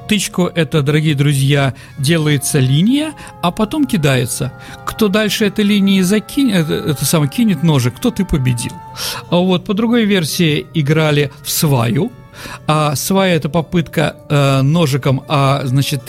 Тычку 0.07 0.51
это, 0.53 0.81
дорогие 0.81 1.15
друзья, 1.15 1.73
делается 1.97 2.59
линия, 2.59 3.13
а 3.41 3.51
потом 3.51 3.85
кидается. 3.85 4.53
Кто 4.85 5.07
дальше 5.07 5.45
этой 5.45 5.65
линии 5.65 6.01
закинет, 6.01 6.69
это, 6.69 6.73
это 6.91 7.05
самое 7.05 7.29
кинет 7.29 7.63
ножик, 7.63 7.95
кто 7.95 8.11
ты 8.11 8.23
победил. 8.23 8.73
А 9.29 9.37
вот 9.37 9.65
по 9.65 9.73
другой 9.73 10.05
версии 10.05 10.67
играли 10.73 11.31
в 11.43 11.49
сваю, 11.49 12.11
а 12.67 12.95
свая 12.95 13.35
это 13.35 13.49
попытка 13.49 14.15
э, 14.29 14.61
ножиком, 14.61 15.23
а 15.27 15.61
значит 15.63 16.01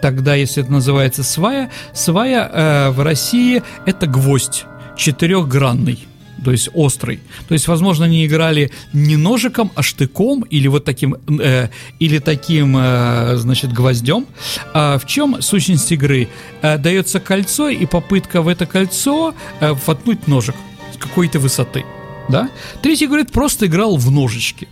тогда, 0.00 0.34
если 0.34 0.62
это 0.62 0.70
называется 0.70 1.24
свая, 1.24 1.70
свая 1.92 2.48
э, 2.52 2.90
в 2.90 3.00
России 3.02 3.62
это 3.86 4.06
гвоздь 4.06 4.64
четырехгранный 4.96 6.09
то 6.44 6.52
есть 6.52 6.70
острый. 6.74 7.20
То 7.48 7.54
есть, 7.54 7.68
возможно, 7.68 8.04
они 8.06 8.26
играли 8.26 8.70
не 8.92 9.16
ножиком, 9.16 9.70
а 9.74 9.82
штыком 9.82 10.42
или 10.42 10.68
вот 10.68 10.84
таким, 10.84 11.16
э, 11.40 11.68
или 11.98 12.18
таким, 12.18 12.76
э, 12.76 13.36
значит, 13.36 13.72
гвоздем. 13.72 14.26
А 14.74 14.98
в 14.98 15.06
чем 15.06 15.42
сущность 15.42 15.90
игры? 15.92 16.28
Э, 16.62 16.78
дается 16.78 17.20
кольцо, 17.20 17.68
и 17.68 17.86
попытка 17.86 18.42
в 18.42 18.48
это 18.48 18.66
кольцо 18.66 19.34
э, 19.60 19.72
воткнуть 19.86 20.26
ножик 20.28 20.54
с 20.94 20.96
какой-то 20.96 21.38
высоты. 21.38 21.84
Да? 22.28 22.50
Третий 22.82 23.06
говорит, 23.06 23.32
просто 23.32 23.66
играл 23.66 23.96
в 23.96 24.10
ножички. 24.10 24.68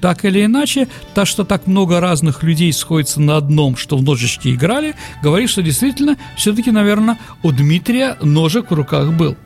Так 0.00 0.24
или 0.24 0.44
иначе, 0.44 0.86
то, 1.14 1.24
что 1.24 1.44
так 1.44 1.66
много 1.66 2.00
разных 2.00 2.42
людей 2.42 2.72
сходится 2.72 3.20
на 3.20 3.36
одном, 3.36 3.76
что 3.76 3.96
в 3.96 4.02
ножички 4.02 4.54
играли, 4.54 4.94
говорит, 5.22 5.50
что 5.50 5.62
действительно, 5.62 6.16
все-таки, 6.36 6.70
наверное, 6.70 7.18
у 7.42 7.50
Дмитрия 7.50 8.16
ножик 8.22 8.70
в 8.70 8.74
руках 8.74 9.12
был. 9.12 9.36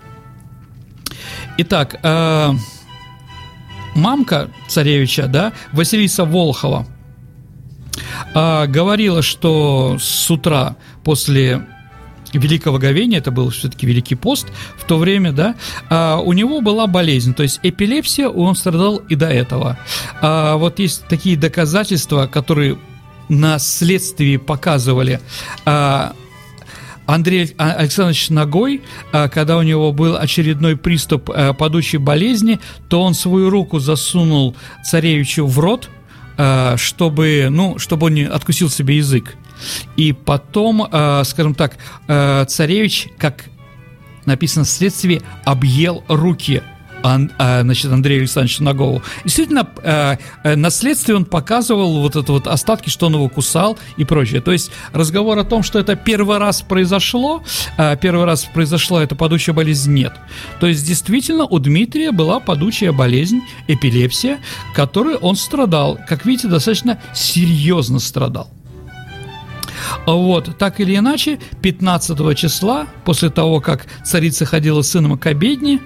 Итак, 1.59 1.97
э, 2.03 2.51
мамка 3.95 4.49
царевича, 4.69 5.27
да, 5.27 5.53
Василиса 5.73 6.25
Волхова, 6.25 6.87
э, 8.35 8.67
говорила, 8.67 9.23
что 9.23 9.99
с 10.01 10.31
утра 10.31 10.77
после 11.05 11.67
Великого 12.33 12.79
Говения, 12.79 13.19
это 13.19 13.31
был 13.31 13.51
все-таки 13.51 13.87
Великий 13.87 14.15
пост 14.15 14.47
в 14.77 14.85
то 14.85 14.99
время, 14.99 15.33
да, 15.33 15.55
а, 15.91 16.19
у 16.19 16.33
него 16.33 16.61
была 16.61 16.87
болезнь, 16.87 17.35
то 17.35 17.43
есть 17.43 17.61
эпилепсия, 17.63 18.29
он 18.29 18.55
страдал 18.55 18.97
и 18.97 19.15
до 19.15 19.29
этого. 19.29 19.79
А, 20.21 20.57
вот 20.57 20.79
есть 20.79 21.07
такие 21.09 21.37
доказательства, 21.37 22.27
которые 22.27 22.79
на 23.29 23.59
следствии 23.59 24.37
показывали 24.37 25.21
а, 25.65 26.15
Андрей 27.07 27.55
Александрович 27.57 28.31
Ногой, 28.31 28.83
а, 29.13 29.29
когда 29.29 29.57
у 29.57 29.63
него 29.63 29.93
был 29.93 30.17
очередной 30.17 30.77
приступ 30.77 31.31
а, 31.31 31.53
падучей 31.53 31.99
болезни, 31.99 32.61
то 32.89 33.03
он 33.03 33.15
свою 33.15 33.51
руку 33.51 33.79
засунул 33.81 34.57
царевичу 34.85 35.47
в 35.47 35.59
рот, 35.59 35.91
а, 36.39 36.77
чтобы, 36.77 37.49
ну, 37.51 37.79
чтобы 37.79 38.07
он 38.07 38.15
не 38.15 38.25
откусил 38.25 38.71
себе 38.71 38.97
язык. 38.97 39.35
И 39.97 40.13
потом, 40.13 40.89
скажем 41.25 41.55
так, 41.55 41.77
царевич, 42.49 43.07
как 43.17 43.45
написано 44.25 44.65
в 44.65 44.69
следствии, 44.69 45.23
объел 45.45 46.03
руки 46.09 46.63
значит, 47.03 47.93
Андрею 47.93 48.21
Александровичу 48.21 48.63
на. 48.63 49.03
Действительно, 49.25 49.69
на 50.45 50.71
следствии 50.71 51.13
он 51.13 51.25
показывал 51.25 52.01
вот 52.01 52.17
это 52.17 52.33
вот 52.33 52.47
остатки, 52.47 52.89
что 52.89 53.07
он 53.07 53.15
его 53.15 53.29
кусал 53.29 53.79
и 53.97 54.05
прочее. 54.05 54.41
То 54.41 54.53
есть 54.53 54.71
разговор 54.93 55.39
о 55.39 55.45
том, 55.45 55.63
что 55.63 55.79
это 55.79 55.97
первый 55.97 56.39
раз 56.39 56.63
произошло, 56.63 57.43
первый 58.01 58.25
раз 58.25 58.45
произошла 58.45 59.03
эта 59.03 59.15
падучая 59.15 59.55
болезнь, 59.55 59.93
нет. 59.93 60.13
То 60.61 60.67
есть 60.67 60.87
действительно 60.87 61.45
у 61.45 61.59
Дмитрия 61.59 62.13
была 62.13 62.41
падучая 62.41 62.93
болезнь, 62.93 63.41
эпилепсия, 63.69 64.41
которой 64.75 65.17
он 65.17 65.37
страдал. 65.37 65.99
Как 66.09 66.25
видите, 66.25 66.49
достаточно 66.49 67.01
серьезно 67.15 67.99
страдал. 67.99 68.51
Вот, 70.07 70.57
так 70.59 70.81
или 70.81 70.97
иначе, 70.97 71.39
15 71.61 72.37
числа, 72.37 72.87
после 73.05 73.31
того, 73.31 73.61
как 73.61 73.87
царица 74.05 74.47
ходила 74.47 74.83
с 74.83 74.91
сыном 74.91 75.19
к 75.19 75.27
обедне, 75.27 75.81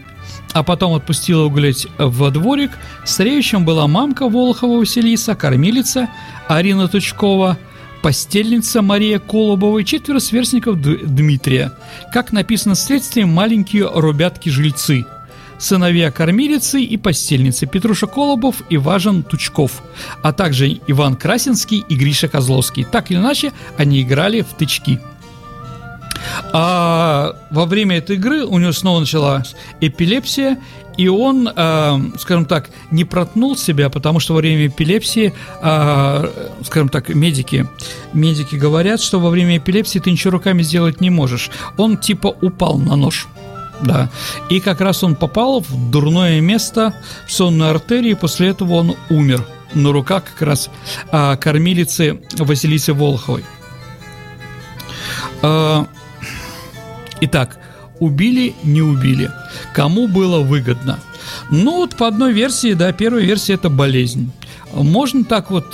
а 0.57 0.63
потом 0.63 0.95
отпустила 0.95 1.49
гулять 1.51 1.87
во 1.99 2.31
дворик, 2.31 2.71
стареющим 3.05 3.67
была 3.67 3.87
мамка 3.87 4.27
Волохова 4.27 4.79
Василиса, 4.79 5.35
кормилица 5.35 6.09
Арина 6.49 6.89
Тучкова, 6.89 7.59
постельница 8.01 8.81
Мария 8.81 9.19
Колобова 9.19 9.81
и 9.81 9.85
четверо 9.85 10.19
сверстников 10.19 10.81
Дмитрия. 10.81 11.73
Как 12.11 12.33
написано 12.33 12.75
в 12.75 12.79
следствии, 12.79 13.25
маленькие 13.25 13.91
рубятки-жильцы– 13.93 15.05
сыновья 15.59 16.11
кормилицы 16.11 16.83
и 16.83 16.97
постельницы 16.97 17.67
Петруша 17.67 18.07
Колобов 18.07 18.63
и 18.71 18.79
Важен 18.79 19.23
Тучков, 19.23 19.83
а 20.23 20.33
также 20.33 20.81
Иван 20.87 21.17
Красинский 21.17 21.85
и 21.87 21.95
Гриша 21.97 22.29
Козловский. 22.29 22.85
Так 22.85 23.11
или 23.11 23.19
иначе, 23.19 23.53
они 23.77 24.03
играли 24.03 24.41
в 24.41 24.55
тычки. 24.57 25.01
А 26.53 27.37
во 27.51 27.67
время 27.67 27.99
этой 27.99 28.17
игры 28.17 28.45
у 28.45 28.59
него 28.59 28.73
снова 28.73 29.01
началась 29.01 29.55
эпилепсия, 29.81 30.59
и 30.97 31.09
он, 31.09 31.49
э, 31.55 31.99
скажем 32.19 32.47
так, 32.47 32.71
не 32.91 33.05
протнул 33.05 33.57
себя, 33.57 33.91
потому 33.91 34.21
что 34.21 34.35
во 34.35 34.41
время 34.41 34.67
эпилепсии, 34.67 35.35
э, 35.63 36.53
скажем 36.65 36.89
так, 36.89 37.11
медики, 37.11 37.69
медики 38.13 38.57
говорят, 38.57 39.01
что 39.01 39.21
во 39.21 39.31
время 39.31 39.59
эпилепсии 39.59 39.99
ты 39.99 40.11
ничего 40.11 40.33
руками 40.33 40.63
сделать 40.63 41.01
не 41.01 41.11
можешь. 41.11 41.51
Он 41.77 41.97
типа 41.99 42.29
упал 42.41 42.79
на 42.79 42.97
нож. 42.97 43.29
Да. 43.83 44.11
И 44.49 44.61
как 44.61 44.81
раз 44.81 45.05
он 45.05 45.17
попал 45.17 45.61
в 45.61 45.91
дурное 45.91 46.41
место, 46.41 46.95
в 47.27 47.33
сонную 47.33 47.71
артерию, 47.71 48.13
и 48.13 48.19
после 48.19 48.49
этого 48.49 48.75
он 48.75 48.97
умер 49.11 49.45
на 49.75 49.93
руках 49.93 50.25
как 50.25 50.49
раз 50.49 50.71
а, 51.11 51.37
кормилицы 51.37 52.21
Василисы 52.39 52.95
Волховой. 52.95 53.45
Итак, 57.21 57.59
убили, 58.01 58.55
не 58.63 58.83
убили. 58.83 59.31
Кому 59.75 60.09
было 60.09 60.41
выгодно? 60.41 60.99
Ну, 61.51 61.77
вот 61.77 61.97
по 61.97 62.07
одной 62.07 62.33
версии, 62.33 62.75
да, 62.75 62.93
первая 62.93 63.25
версия– 63.25 63.55
это 63.55 63.69
болезнь. 63.69 64.31
Можно 64.73 65.25
так 65.25 65.51
вот 65.51 65.67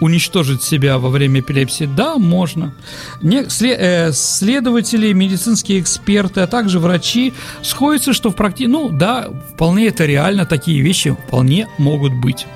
уничтожить 0.00 0.62
себя 0.62 0.98
во 0.98 1.10
время 1.10 1.40
эпилепсии? 1.40 1.84
Да, 1.84 2.16
можно. 2.16 2.74
Не, 3.22 3.48
след, 3.48 3.78
э, 3.78 4.12
следователи, 4.12 5.12
медицинские 5.12 5.80
эксперты, 5.80 6.40
а 6.40 6.46
также 6.46 6.78
врачи 6.78 7.32
сходятся, 7.62 8.12
что 8.12 8.30
в 8.30 8.36
практике, 8.36 8.68
ну 8.68 8.88
да, 8.88 9.28
вполне 9.54 9.88
это 9.88 10.06
реально, 10.06 10.46
такие 10.46 10.80
вещи 10.80 11.16
вполне 11.26 11.68
могут 11.78 12.14
быть. 12.14 12.46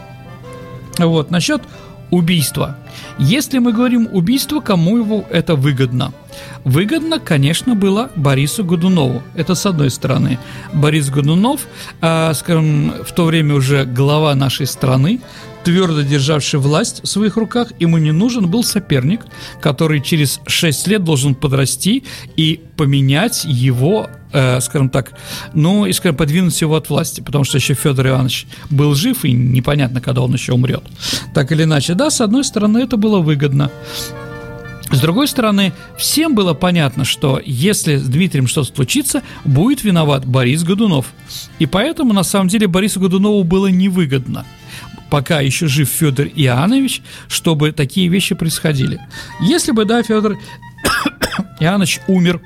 Вот, 0.99 1.31
насчет 1.31 1.63
убийства. 2.15 2.77
Если 3.19 3.59
мы 3.59 3.73
говорим 3.73 4.09
убийство, 4.13 4.61
кому 4.61 4.97
его 4.99 5.25
это 5.31 5.55
выгодно? 5.55 6.13
Выгодно, 6.65 7.19
конечно, 7.19 7.75
было 7.75 8.11
Борису 8.17 8.65
Годунову. 8.65 9.23
Это 9.35 9.55
с 9.55 9.67
одной 9.67 9.91
стороны. 9.91 10.39
Борис 10.73 11.11
Годунов, 11.11 11.61
э, 12.01 12.35
скажем, 12.35 12.93
в 13.05 13.13
то 13.13 13.25
время 13.25 13.55
уже 13.55 13.85
глава 13.85 14.35
нашей 14.35 14.67
страны, 14.67 15.21
твердо 15.65 16.03
державший 16.03 16.61
власть 16.61 17.01
в 17.03 17.07
своих 17.07 17.37
руках, 17.37 17.73
ему 17.81 17.99
не 17.99 18.13
нужен 18.13 18.49
был 18.49 18.63
соперник, 18.63 19.23
который 19.61 20.01
через 20.01 20.41
6 20.47 20.87
лет 20.89 21.05
должен 21.05 21.35
подрасти 21.35 22.05
и 22.37 22.61
поменять 22.77 23.45
его 23.45 24.09
э, 24.33 24.61
скажем 24.61 24.91
так, 24.91 25.13
ну, 25.55 25.87
и, 25.87 25.93
скажем, 25.93 26.17
подвинуть 26.17 26.61
его 26.61 26.77
от 26.77 26.91
власти, 26.91 27.21
потому 27.21 27.45
что 27.45 27.59
еще 27.59 27.75
Федор 27.75 28.09
Иванович 28.09 28.47
был 28.69 28.95
жив, 28.95 29.25
и 29.25 29.33
непонятно, 29.33 30.01
когда 30.01 30.23
он 30.23 30.33
еще 30.33 30.53
умрет. 30.53 30.83
Так 31.33 31.53
или 31.53 31.63
иначе, 31.63 31.95
да, 31.95 32.11
с 32.11 32.21
одной 32.21 32.45
стороны, 32.45 32.79
это 32.79 32.97
было 32.97 33.21
выгодно. 33.21 33.71
С 34.91 35.01
другой 35.01 35.29
стороны, 35.29 35.73
всем 35.97 36.35
было 36.35 36.53
понятно, 36.53 37.05
что 37.05 37.41
если 37.45 37.97
с 37.97 38.07
Дмитрием 38.07 38.47
что-то 38.47 38.75
случится, 38.75 39.23
будет 39.45 39.83
виноват 39.83 40.27
Борис 40.27 40.63
Годунов. 40.63 41.07
И 41.59 41.67
поэтому, 41.67 42.13
на 42.13 42.23
самом 42.23 42.49
деле, 42.49 42.67
Борису 42.67 43.01
Годунову 43.01 43.45
было 43.45 43.69
невыгодно– 43.69 44.45
пока 45.11 45.41
еще 45.41 45.67
жив 45.67 45.89
Федор 45.89 46.27
Иоаннович, 46.27 47.03
чтобы 47.29 47.73
такие 47.73 48.09
вещи 48.09 48.35
происходили. 48.35 49.01
Если 49.41 49.73
бы, 49.73 49.85
да, 49.85 50.03
Федор 50.03 50.39
Иоаннович 51.61 52.01
умер, 52.09 52.41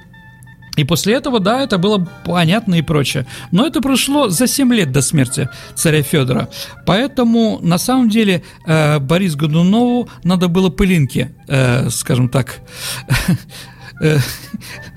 и 0.79 0.85
после 0.85 1.14
этого, 1.14 1.40
да, 1.40 1.61
это 1.61 1.77
было 1.77 2.07
понятно 2.25 2.77
и 2.77 2.83
прочее. 2.83 3.27
Но 3.51 3.66
это 3.66 3.81
прошло 3.81 4.29
за 4.29 4.47
7 4.47 4.73
лет 4.73 4.92
до 4.92 5.03
смерти 5.03 5.49
царя 5.75 6.03
Федора. 6.03 6.49
Поэтому, 6.87 7.59
на 7.61 7.79
самом 7.79 8.09
деле, 8.09 8.44
э, 8.64 9.01
Борис 9.01 9.35
Годунову 9.35 10.09
надо 10.23 10.47
было 10.47 10.71
пылинки, 10.71 11.35
э, 11.49 11.90
скажем 11.90 12.29
так, 12.29 12.61
э, 14.00 14.18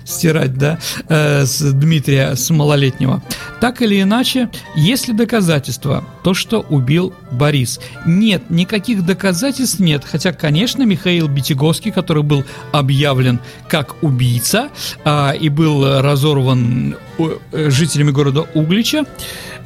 стирать, 0.06 0.58
да, 0.58 0.80
э, 1.08 1.46
с 1.46 1.62
Дмитрия, 1.74 2.36
с 2.36 2.50
малолетнего. 2.50 3.22
Так 3.60 3.82
или 3.82 4.02
иначе, 4.02 4.50
если 4.76 5.14
доказательства, 5.14 6.04
то, 6.24 6.34
что 6.34 6.60
убил 6.70 7.14
Борис. 7.32 7.80
Нет, 8.06 8.50
никаких 8.50 9.06
доказательств 9.06 9.80
нет, 9.80 10.04
хотя, 10.06 10.34
конечно, 10.34 10.84
Михаил 10.84 11.28
Битиговский, 11.28 11.92
который 11.92 12.24
был 12.24 12.44
объявлен 12.72 13.40
как 13.68 14.02
убийца 14.04 14.70
э, 15.06 15.38
и 15.38 15.50
был 15.50 16.02
разорван 16.02 16.96
э, 17.18 17.70
жителями 17.70 18.12
города 18.12 18.46
Углича, 18.54 19.06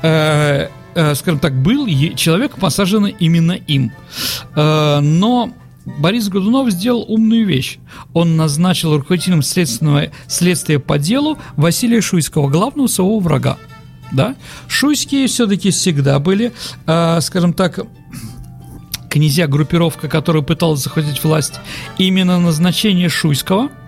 э, 0.01 0.69
э, 0.95 1.15
скажем 1.15 1.39
так, 1.39 1.53
был 1.53 1.87
человек 2.15 2.57
посажен 2.57 3.05
именно 3.05 3.53
им. 3.53 3.91
Э, 4.55 4.99
но 5.01 5.53
Борис 5.85 6.29
Годунов 6.29 6.71
сделал 6.71 7.05
умную 7.07 7.45
вещь. 7.45 7.77
Он 8.13 8.35
назначил 8.35 8.95
руководителем 8.97 9.41
следственного 9.41 10.11
следствия 10.27 10.79
по 10.79 10.97
делу 10.97 11.37
Василия 11.55 12.01
Шуйского, 12.01 12.49
главного 12.49 12.87
своего 12.87 13.19
врага. 13.19 13.57
Да? 14.11 14.35
Шуйские 14.67 15.27
все-таки 15.27 15.71
всегда 15.71 16.19
были, 16.19 16.53
э, 16.87 17.21
скажем 17.21 17.53
так, 17.53 17.79
князья 19.09 19.47
группировка, 19.47 20.07
которая 20.07 20.43
пыталась 20.43 20.83
захватить 20.83 21.23
власть. 21.23 21.59
Именно 21.97 22.39
назначение 22.39 23.09
Шуйского– 23.09 23.69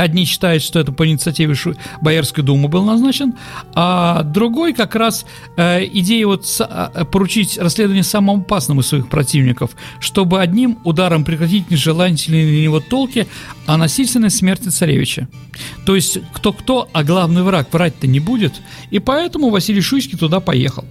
Одни 0.00 0.24
считают, 0.24 0.62
что 0.62 0.80
это 0.80 0.92
по 0.92 1.06
инициативе. 1.06 1.54
Боярской 2.00 2.42
думы 2.42 2.68
был 2.68 2.84
назначен, 2.84 3.34
а 3.74 4.22
другой 4.22 4.72
как 4.72 4.94
раз 4.94 5.26
э, 5.58 5.84
идея 5.92 6.26
вот 6.26 6.46
с, 6.46 6.64
э, 6.64 7.04
поручить 7.04 7.58
расследование 7.58 8.02
самому 8.02 8.40
опасному 8.40 8.80
из 8.80 8.86
своих 8.86 9.10
противников, 9.10 9.72
чтобы 9.98 10.40
одним 10.40 10.78
ударом 10.84 11.22
прекратить 11.22 11.70
нежелательные 11.70 12.46
для 12.46 12.62
него 12.62 12.80
толки 12.80 13.26
о 13.66 13.76
насильственной 13.76 14.30
смерти 14.30 14.70
царевича. 14.70 15.28
То 15.84 15.94
есть 15.94 16.18
кто-кто, 16.32 16.88
а 16.92 17.04
главный 17.04 17.42
враг 17.42 17.70
врать-то 17.70 18.06
не 18.06 18.20
будет, 18.20 18.54
и 18.90 19.00
поэтому 19.00 19.50
Василий 19.50 19.82
Шуйский 19.82 20.16
туда 20.16 20.40
поехал. 20.40 20.86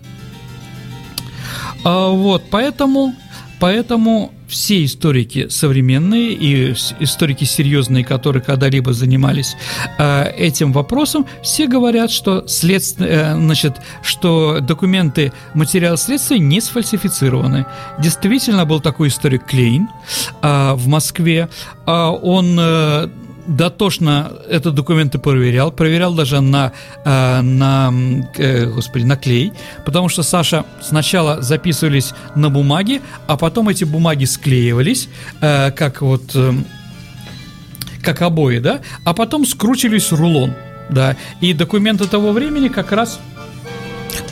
А, 1.83 2.09
вот, 2.09 2.43
поэтому 2.51 3.15
Поэтому 3.59 4.31
все 4.49 4.83
историки 4.83 5.47
современные 5.49 6.33
и 6.33 6.73
историки 6.99 7.43
серьезные, 7.43 8.03
которые 8.03 8.43
когда-либо 8.43 8.93
занимались 8.93 9.55
э, 9.97 10.31
этим 10.35 10.73
вопросом, 10.73 11.25
все 11.43 11.67
говорят, 11.67 12.11
что, 12.11 12.47
следств... 12.47 12.99
э, 12.99 13.35
значит, 13.35 13.77
что 14.01 14.59
документы 14.59 15.31
материала 15.53 15.97
следствия 15.97 16.39
не 16.39 16.59
сфальсифицированы. 16.61 17.65
Действительно 17.99 18.65
был 18.65 18.81
такой 18.81 19.09
историк 19.09 19.45
Клейн 19.45 19.87
э, 20.41 20.73
в 20.73 20.87
Москве. 20.87 21.49
Э, 21.85 21.91
он 22.21 22.57
э, 22.59 23.09
дотошно 23.49 24.31
этот 24.47 24.75
документы 24.75 25.17
проверял, 25.17 25.71
проверял 25.71 26.13
даже 26.13 26.39
на, 26.39 26.71
э, 27.03 27.41
на, 27.41 27.91
э, 28.37 28.65
господи, 28.65 29.03
на 29.03 29.17
клей, 29.17 29.51
потому 29.85 30.07
что 30.09 30.23
Саша 30.23 30.65
сначала 30.81 31.41
записывались 31.41 32.13
на 32.35 32.49
бумаге, 32.49 33.01
а 33.27 33.37
потом 33.37 33.69
эти 33.69 33.83
бумаги 33.83 34.25
склеивались, 34.25 35.09
э, 35.41 35.71
как 35.71 36.01
вот, 36.01 36.31
э, 36.35 36.53
как 38.03 38.21
обои, 38.21 38.59
да, 38.59 38.81
а 39.03 39.13
потом 39.13 39.45
скручивались 39.45 40.11
рулон, 40.11 40.53
да, 40.89 41.15
и 41.41 41.53
документы 41.53 42.07
того 42.07 42.31
времени 42.31 42.67
как 42.67 42.91
раз 42.91 43.19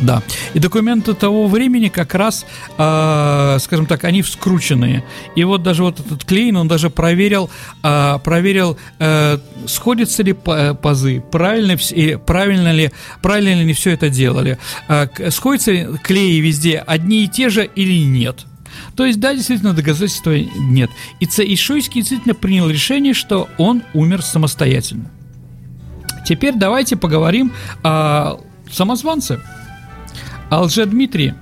Да. 0.02 0.22
И 0.54 0.60
документы 0.60 1.13
того 1.13 1.48
времени 1.48 1.88
как 1.88 2.16
раз, 2.16 2.46
э, 2.78 3.58
скажем 3.60 3.86
так, 3.86 4.04
они 4.04 4.22
вскрученные. 4.22 5.04
И 5.36 5.44
вот 5.44 5.63
даже 5.63 5.84
вот 5.84 6.00
этот 6.00 6.24
Клейн, 6.26 6.56
он 6.58 6.68
даже 6.68 6.90
проверил, 6.90 7.50
э, 7.84 8.20
проверил, 8.24 8.78
э, 9.00 9.40
сходятся 9.68 10.24
ли 10.24 10.34
пазы, 10.34 11.24
правильно, 11.32 11.78
правильно 12.26 12.72
ли, 12.72 12.92
правильно 13.22 13.63
ли 13.63 13.74
все 13.74 13.92
это 13.92 14.10
делали, 14.10 14.58
э, 14.88 15.30
сходятся 15.32 15.98
клеи 16.04 16.40
везде 16.40 16.78
одни 16.86 17.24
и 17.24 17.28
те 17.28 17.50
же 17.50 17.66
или 17.66 18.04
нет. 18.04 18.46
То 18.96 19.06
есть, 19.06 19.20
да, 19.20 19.34
действительно, 19.34 19.74
доказательства 19.74 20.38
нет. 20.38 20.90
И 21.20 21.26
Ишуйский 21.26 22.02
действительно 22.02 22.36
принял 22.36 22.70
решение, 22.70 23.13
что 23.13 23.48
он 23.58 23.84
умер 23.94 24.22
самостоятельно. 24.22 25.12
Теперь 26.26 26.56
давайте 26.56 26.96
поговорим 26.96 27.54
о 27.84 28.40
самозванце. 28.72 29.40
О 30.50 30.62
лже-Дмитрии. 30.62 31.36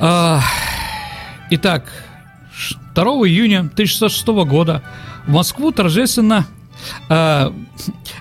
А, 0.00 0.40
итак, 1.50 1.92
2 2.94 3.04
июня 3.28 3.60
1606 3.60 4.26
года 4.48 4.82
в 5.26 5.30
Москву 5.30 5.72
торжественно 5.72 6.46
а, 7.08 7.52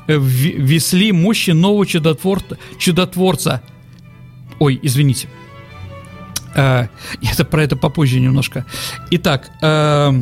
везли 0.08 1.12
мощи 1.12 1.52
нового 1.52 1.86
чудотвор... 1.86 2.42
чудотворца. 2.80 3.62
Ой, 4.60 4.80
извините. 4.82 5.30
А, 6.56 6.88
это 7.22 7.46
про 7.46 7.64
это 7.64 7.76
попозже 7.76 8.20
немножко. 8.20 8.66
Итак, 9.12 9.52
а, 9.62 10.14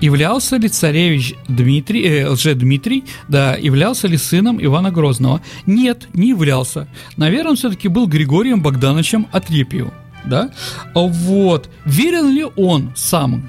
Являлся 0.00 0.56
ли 0.56 0.68
царевич 0.68 1.34
Дмитрий, 1.48 2.02
э, 2.02 2.28
лже-Дмитрий, 2.28 3.04
да, 3.28 3.56
являлся 3.56 4.08
ли 4.08 4.18
сыном 4.18 4.62
Ивана 4.62 4.90
Грозного? 4.90 5.40
Нет, 5.64 6.08
не 6.12 6.30
являлся. 6.30 6.86
Наверное, 7.16 7.50
он 7.50 7.56
все-таки 7.56 7.88
был 7.88 8.06
Григорием 8.06 8.62
Богдановичем 8.62 9.26
Отрепьевым 9.32 9.92
да? 10.26 10.50
Вот. 10.94 11.70
Верил 11.84 12.28
ли 12.28 12.44
он 12.56 12.92
сам, 12.94 13.44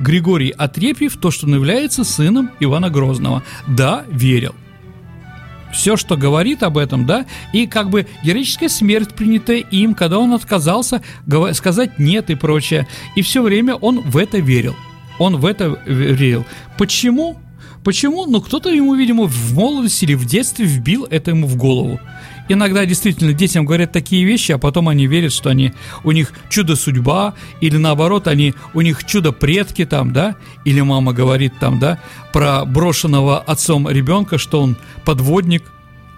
Григорий 0.00 0.50
Отрепьев, 0.50 1.16
то, 1.16 1.30
что 1.30 1.46
он 1.46 1.54
является 1.54 2.04
сыном 2.04 2.50
Ивана 2.58 2.90
Грозного? 2.90 3.42
Да, 3.66 4.04
верил. 4.08 4.54
Все, 5.72 5.96
что 5.96 6.16
говорит 6.16 6.62
об 6.62 6.76
этом, 6.76 7.06
да, 7.06 7.24
и 7.54 7.66
как 7.66 7.88
бы 7.88 8.06
героическая 8.22 8.68
смерть, 8.68 9.14
принятая 9.14 9.58
им, 9.58 9.94
когда 9.94 10.18
он 10.18 10.34
отказался 10.34 11.02
сказать 11.52 11.98
нет 11.98 12.28
и 12.28 12.34
прочее, 12.34 12.86
и 13.16 13.22
все 13.22 13.42
время 13.42 13.74
он 13.76 14.00
в 14.00 14.18
это 14.18 14.38
верил. 14.38 14.76
Он 15.22 15.36
в 15.36 15.46
это 15.46 15.80
верил. 15.86 16.44
Почему? 16.78 17.38
Почему? 17.84 18.26
Ну, 18.26 18.40
кто-то 18.40 18.70
ему, 18.70 18.94
видимо, 18.94 19.24
в 19.26 19.54
молодости 19.54 20.04
или 20.04 20.14
в 20.14 20.24
детстве 20.24 20.66
вбил 20.66 21.06
это 21.10 21.30
ему 21.30 21.46
в 21.46 21.56
голову. 21.56 22.00
Иногда 22.48 22.84
действительно 22.84 23.32
детям 23.32 23.64
говорят 23.64 23.92
такие 23.92 24.24
вещи, 24.24 24.52
а 24.52 24.58
потом 24.58 24.88
они 24.88 25.06
верят, 25.06 25.32
что 25.32 25.50
они, 25.50 25.72
у 26.02 26.10
них 26.10 26.32
чудо-судьба, 26.50 27.34
или 27.60 27.76
наоборот, 27.76 28.26
они, 28.26 28.54
у 28.74 28.80
них 28.80 29.04
чудо-предки 29.04 29.84
там, 29.84 30.12
да, 30.12 30.34
или 30.64 30.80
мама 30.80 31.12
говорит 31.12 31.54
там, 31.60 31.78
да, 31.78 32.00
про 32.32 32.64
брошенного 32.64 33.38
отцом 33.38 33.88
ребенка, 33.88 34.38
что 34.38 34.60
он 34.60 34.76
подводник, 35.04 35.62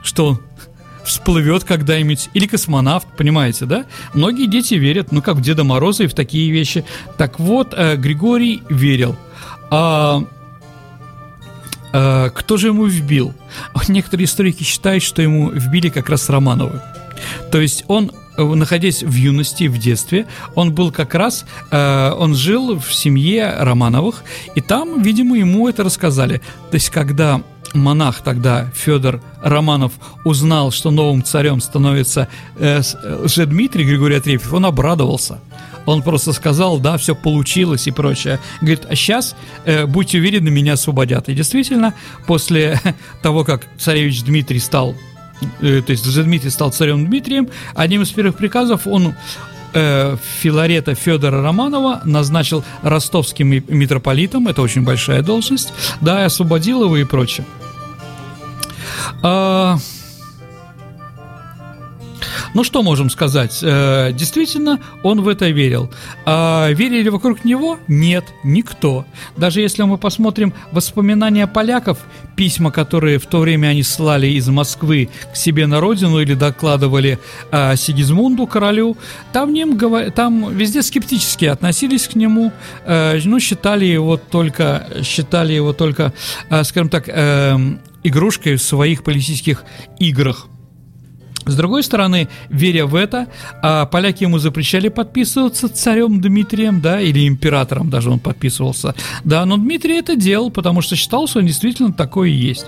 что 0.02 0.26
он 0.26 0.40
всплывет 1.04 1.64
когда-нибудь, 1.64 2.30
или 2.34 2.46
космонавт, 2.46 3.06
понимаете, 3.16 3.66
да? 3.66 3.84
Многие 4.14 4.46
дети 4.46 4.74
верят, 4.74 5.12
ну, 5.12 5.22
как 5.22 5.36
в 5.36 5.40
Деда 5.40 5.64
Мороза 5.64 6.04
и 6.04 6.06
в 6.06 6.14
такие 6.14 6.50
вещи. 6.50 6.84
Так 7.16 7.38
вот, 7.38 7.74
э, 7.76 7.96
Григорий 7.96 8.62
верил. 8.68 9.16
А, 9.70 10.24
а, 11.92 12.30
кто 12.30 12.56
же 12.56 12.68
ему 12.68 12.86
вбил? 12.86 13.34
Некоторые 13.88 14.26
историки 14.26 14.62
считают, 14.62 15.02
что 15.02 15.22
ему 15.22 15.50
вбили 15.50 15.88
как 15.88 16.08
раз 16.08 16.28
Романовы. 16.30 16.80
То 17.52 17.60
есть 17.60 17.84
он 17.88 18.10
находясь 18.36 19.02
в 19.02 19.14
юности, 19.14 19.68
в 19.68 19.78
детстве, 19.78 20.26
он 20.56 20.74
был 20.74 20.90
как 20.90 21.14
раз, 21.14 21.44
э, 21.70 22.10
он 22.18 22.34
жил 22.34 22.78
в 22.78 22.92
семье 22.92 23.54
Романовых, 23.58 24.24
и 24.56 24.60
там, 24.60 25.02
видимо, 25.02 25.38
ему 25.38 25.68
это 25.68 25.84
рассказали. 25.84 26.40
То 26.70 26.74
есть, 26.74 26.90
когда 26.90 27.42
монах 27.74 28.22
тогда 28.22 28.70
Федор 28.74 29.20
Романов 29.42 29.92
узнал, 30.24 30.70
что 30.70 30.90
новым 30.90 31.22
царем 31.22 31.60
становится 31.60 32.28
э, 32.56 32.80
э, 33.02 33.46
Дмитрий 33.46 33.84
Григорий 33.84 34.16
Отрепьев, 34.16 34.52
он 34.52 34.66
обрадовался. 34.66 35.40
Он 35.86 36.02
просто 36.02 36.32
сказал, 36.32 36.78
да, 36.78 36.96
все 36.96 37.14
получилось 37.14 37.86
и 37.86 37.90
прочее. 37.90 38.40
Говорит, 38.60 38.86
а 38.88 38.94
сейчас, 38.94 39.36
э, 39.64 39.86
будьте 39.86 40.18
уверены, 40.18 40.50
меня 40.50 40.74
освободят. 40.74 41.28
И 41.28 41.34
действительно, 41.34 41.94
после 42.26 42.80
того, 43.22 43.44
как 43.44 43.66
царевич 43.78 44.22
Дмитрий 44.22 44.60
стал, 44.60 44.94
э, 45.60 45.82
то 45.82 45.90
есть 45.90 46.22
Дмитрий 46.22 46.50
стал 46.50 46.72
царем 46.72 47.06
Дмитрием, 47.06 47.48
одним 47.74 48.02
из 48.02 48.10
первых 48.10 48.36
приказов 48.36 48.86
он 48.86 49.14
э, 49.74 50.16
Филарета 50.40 50.94
Федора 50.94 51.42
Романова 51.42 52.00
назначил 52.04 52.64
ростовским 52.82 53.48
митрополитом, 53.50 54.48
это 54.48 54.62
очень 54.62 54.82
большая 54.82 55.22
должность, 55.22 55.72
да, 56.00 56.22
и 56.22 56.24
освободил 56.24 56.84
его 56.84 56.96
и 56.96 57.04
прочее. 57.04 57.44
А... 59.22 59.78
Ну 62.54 62.62
что 62.62 62.84
можем 62.84 63.10
сказать? 63.10 63.58
Э, 63.62 64.12
действительно, 64.12 64.78
он 65.02 65.22
в 65.22 65.28
это 65.28 65.48
верил. 65.48 65.90
А 66.24 66.70
верили 66.70 67.08
вокруг 67.08 67.44
него? 67.44 67.78
Нет, 67.88 68.24
никто. 68.44 69.04
Даже 69.36 69.60
если 69.60 69.82
мы 69.82 69.98
посмотрим 69.98 70.54
воспоминания 70.70 71.48
поляков, 71.48 71.98
письма, 72.36 72.70
которые 72.70 73.18
в 73.18 73.26
то 73.26 73.40
время 73.40 73.68
они 73.68 73.82
слали 73.82 74.28
из 74.28 74.48
Москвы 74.48 75.08
к 75.32 75.36
себе 75.36 75.66
на 75.66 75.80
родину 75.80 76.20
или 76.20 76.34
докладывали 76.34 77.18
э, 77.50 77.74
Сигизмунду, 77.76 78.46
королю, 78.46 78.96
там, 79.32 79.52
ним, 79.52 79.76
там 80.12 80.56
везде 80.56 80.82
скептически 80.82 81.46
относились 81.46 82.06
к 82.06 82.14
нему, 82.14 82.52
э, 82.84 83.18
ну, 83.24 83.40
считали 83.40 83.84
его 83.84 84.16
только, 84.16 84.86
считали 85.02 85.54
его 85.54 85.72
только, 85.72 86.12
э, 86.50 86.62
скажем 86.62 86.88
так, 86.88 87.08
э, 87.08 87.76
игрушкой 88.04 88.56
в 88.56 88.62
своих 88.62 89.02
политических 89.02 89.64
играх. 89.98 90.48
С 91.46 91.56
другой 91.56 91.82
стороны, 91.82 92.28
веря 92.48 92.86
в 92.86 92.94
это, 92.94 93.26
а 93.62 93.84
поляки 93.84 94.24
ему 94.24 94.38
запрещали 94.38 94.88
подписываться 94.88 95.68
царем 95.68 96.20
Дмитрием, 96.20 96.80
да, 96.80 97.00
или 97.00 97.28
императором 97.28 97.90
даже 97.90 98.10
он 98.10 98.18
подписывался. 98.18 98.94
Да, 99.24 99.44
но 99.44 99.58
Дмитрий 99.58 99.98
это 99.98 100.16
делал, 100.16 100.50
потому 100.50 100.80
что 100.80 100.96
считал, 100.96 101.26
что 101.26 101.40
он 101.40 101.46
действительно 101.46 101.92
такое 101.92 102.30
есть. 102.30 102.64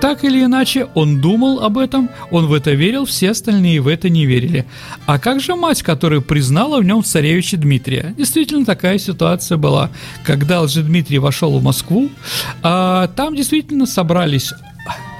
Так 0.00 0.24
или 0.24 0.44
иначе, 0.44 0.88
он 0.94 1.20
думал 1.20 1.60
об 1.60 1.78
этом, 1.78 2.10
он 2.30 2.46
в 2.46 2.54
это 2.54 2.72
верил, 2.72 3.04
все 3.04 3.30
остальные 3.30 3.80
в 3.80 3.88
это 3.88 4.08
не 4.08 4.26
верили. 4.26 4.64
А 5.06 5.18
как 5.18 5.40
же 5.40 5.54
мать, 5.54 5.82
которая 5.82 6.20
признала 6.20 6.80
в 6.80 6.84
нем 6.84 7.04
царевича 7.04 7.56
Дмитрия? 7.56 8.14
Действительно, 8.16 8.64
такая 8.64 8.98
ситуация 8.98 9.58
была. 9.58 9.90
Когда 10.24 10.64
Дмитрий 10.66 11.18
вошел 11.18 11.56
в 11.58 11.62
Москву, 11.62 12.10
а, 12.62 13.08
там 13.08 13.34
действительно 13.34 13.86
собрались 13.86 14.52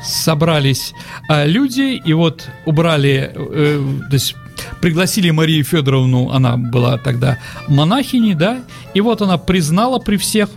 собрались 0.09 0.95
а, 1.29 1.45
люди, 1.45 2.01
и 2.05 2.13
вот 2.13 2.49
убрали, 2.65 3.33
э, 3.35 3.85
то 4.09 4.15
есть 4.15 4.35
пригласили 4.81 5.31
Марию 5.31 5.65
Федоровну, 5.65 6.31
она 6.31 6.57
была 6.57 6.99
тогда 6.99 7.39
монахиней, 7.69 8.35
да, 8.35 8.63
и 8.95 9.01
вот 9.01 9.23
она 9.23 9.39
признала 9.39 9.99
при 9.99 10.17
всех, 10.17 10.51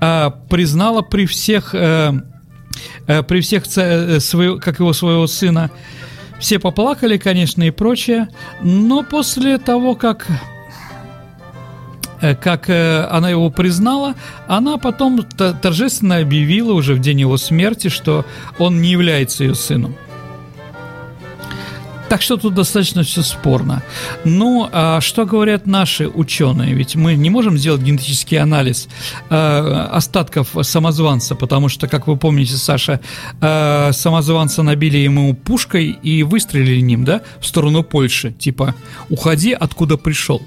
э, 0.00 0.30
признала 0.48 1.02
при 1.02 1.26
всех, 1.26 1.74
э, 1.74 2.12
э, 3.06 3.22
при 3.22 3.40
всех 3.40 3.66
своего, 3.66 4.58
как 4.58 4.78
его 4.78 4.92
своего 4.92 5.26
сына. 5.26 5.70
Все 6.38 6.58
поплакали, 6.58 7.16
конечно, 7.16 7.64
и 7.64 7.70
прочее, 7.70 8.28
но 8.62 9.02
после 9.02 9.58
того, 9.58 9.96
как 9.96 10.26
как 12.20 12.68
э, 12.68 13.06
она 13.10 13.30
его 13.30 13.50
признала, 13.50 14.14
она 14.46 14.76
потом 14.76 15.22
торжественно 15.22 16.18
объявила 16.18 16.72
уже 16.72 16.94
в 16.94 17.00
день 17.00 17.20
его 17.20 17.36
смерти, 17.36 17.88
что 17.88 18.24
он 18.58 18.80
не 18.80 18.90
является 18.90 19.44
ее 19.44 19.54
сыном. 19.54 19.94
Так 22.08 22.22
что 22.22 22.38
тут 22.38 22.54
достаточно 22.54 23.02
все 23.02 23.22
спорно. 23.22 23.82
Ну, 24.24 24.68
а 24.72 25.00
что 25.00 25.26
говорят 25.26 25.66
наши 25.66 26.08
ученые? 26.08 26.72
Ведь 26.72 26.96
мы 26.96 27.14
не 27.14 27.28
можем 27.28 27.58
сделать 27.58 27.82
генетический 27.82 28.38
анализ 28.38 28.88
э, 29.28 29.86
остатков 29.92 30.54
самозванца, 30.62 31.34
потому 31.34 31.68
что, 31.68 31.86
как 31.86 32.06
вы 32.06 32.16
помните, 32.16 32.56
Саша, 32.56 33.00
э, 33.42 33.92
самозванца 33.92 34.62
набили 34.62 34.96
ему 34.96 35.34
пушкой 35.34 35.90
и 36.02 36.22
выстрелили 36.22 36.80
ним, 36.80 37.04
да, 37.04 37.20
в 37.40 37.46
сторону 37.46 37.82
Польши. 37.82 38.32
Типа, 38.32 38.74
уходи, 39.10 39.52
откуда 39.52 39.98
пришел. 39.98 40.40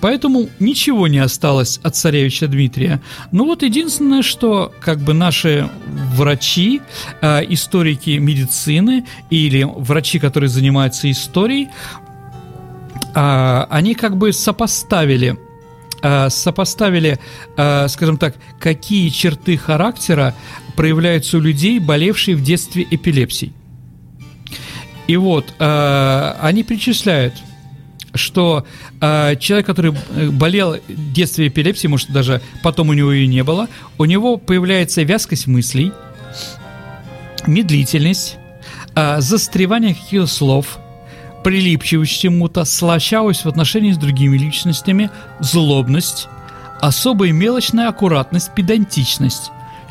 Поэтому 0.00 0.48
ничего 0.60 1.08
не 1.08 1.18
осталось 1.18 1.80
от 1.82 1.96
царевича 1.96 2.48
Дмитрия. 2.48 3.00
Ну 3.32 3.46
вот 3.46 3.62
единственное, 3.62 4.22
что 4.22 4.72
как 4.80 4.98
бы 4.98 5.14
наши 5.14 5.68
врачи, 6.14 6.82
э, 7.22 7.40
историки 7.48 8.10
медицины 8.18 9.06
или 9.30 9.64
врачи, 9.64 10.18
которые 10.18 10.50
занимаются 10.50 11.10
историей, 11.10 11.68
э, 13.14 13.66
они 13.70 13.94
как 13.94 14.16
бы 14.16 14.32
сопоставили 14.32 15.36
э, 16.02 16.28
сопоставили, 16.30 17.18
э, 17.56 17.88
скажем 17.88 18.18
так, 18.18 18.36
какие 18.60 19.08
черты 19.08 19.56
характера 19.56 20.34
проявляются 20.76 21.38
у 21.38 21.40
людей, 21.40 21.78
болевших 21.78 22.36
в 22.36 22.42
детстве 22.42 22.86
эпилепсией. 22.90 23.54
И 25.06 25.16
вот 25.16 25.54
э, 25.58 26.34
они 26.40 26.64
причисляют, 26.64 27.34
что 28.16 28.66
э, 29.00 29.36
человек, 29.38 29.66
который 29.66 29.94
болел 30.30 30.76
в 30.88 31.12
детстве 31.12 31.48
эпилепсией, 31.48 31.90
может 31.90 32.10
даже 32.10 32.40
потом 32.62 32.90
у 32.90 32.92
него 32.92 33.12
ее 33.12 33.26
не 33.26 33.42
было, 33.42 33.68
у 33.98 34.04
него 34.04 34.36
появляется 34.36 35.02
вязкость 35.02 35.46
мыслей, 35.46 35.92
медлительность, 37.46 38.36
э, 38.94 39.20
застревание 39.20 39.94
каких-то 39.94 40.26
слов, 40.26 40.78
прилипчивость 41.44 42.18
к 42.18 42.20
чему-то, 42.22 42.64
слащавость 42.64 43.44
в 43.44 43.48
отношении 43.48 43.92
с 43.92 43.98
другими 43.98 44.36
личностями, 44.36 45.10
злобность, 45.40 46.28
особая 46.80 47.32
мелочная 47.32 47.88
аккуратность, 47.88 48.52
педантичность, 48.54 49.50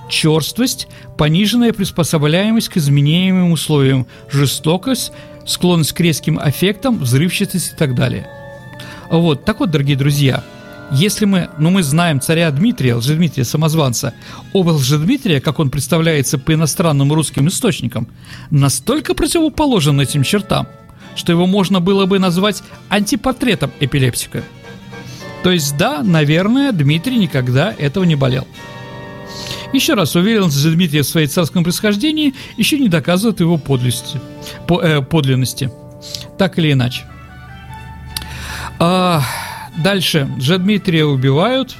черствость, 0.10 0.88
пониженная 1.18 1.74
приспособляемость 1.74 2.70
к 2.70 2.78
изменяемым 2.78 3.52
условиям, 3.52 4.06
жестокость, 4.30 5.12
склонность 5.46 5.94
к 5.94 6.00
резким 6.00 6.40
аффектам, 6.40 7.00
взрывчатость 7.00 7.74
и 7.74 7.76
так 7.76 7.96
далее. 7.96 8.28
Вот, 9.10 9.46
так 9.46 9.60
вот, 9.60 9.72
дорогие 9.72 9.96
друзья, 9.96 10.44
если 10.92 11.26
мы, 11.26 11.50
ну 11.58 11.72
мы 11.72 11.84
знаем 11.84 12.22
царя 12.22 12.50
Дмитрия, 12.52 12.96
Лжедмитрия 12.96 13.44
Самозванца, 13.44 14.14
оба 14.54 14.72
Лжедмитрия, 14.72 15.42
как 15.42 15.60
он 15.60 15.70
представляется 15.70 16.38
по 16.38 16.54
иностранным 16.54 17.12
русским 17.12 17.48
источникам, 17.48 18.08
настолько 18.52 19.14
противоположен 19.14 20.00
этим 20.00 20.24
чертам, 20.24 20.68
что 21.16 21.32
его 21.32 21.48
можно 21.48 21.80
было 21.80 22.06
бы 22.06 22.20
назвать 22.20 22.64
антипортретом 22.90 23.72
эпилептика. 23.80 24.44
То 25.44 25.52
есть, 25.52 25.78
да, 25.78 26.02
наверное, 26.04 26.72
Дмитрий 26.72 27.18
никогда 27.18 27.74
этого 27.78 28.04
не 28.04 28.16
болел. 28.16 28.48
Еще 29.74 29.94
раз, 29.94 30.16
уверенность 30.16 30.64
Дмитрия 30.64 31.02
в 31.02 31.08
своей 31.08 31.28
царском 31.28 31.64
происхождении 31.64 32.34
еще 32.58 32.80
не 32.80 32.90
доказывает 32.90 33.40
его 33.40 33.58
подлинности. 33.58 34.20
По, 34.68 34.82
э, 34.82 35.02
подлинности. 35.02 35.72
Так 36.38 36.60
или 36.60 36.72
иначе. 36.72 37.04
А, 38.80 39.24
дальше. 39.84 40.30
Дмитрия 40.38 41.06
убивают. 41.06 41.76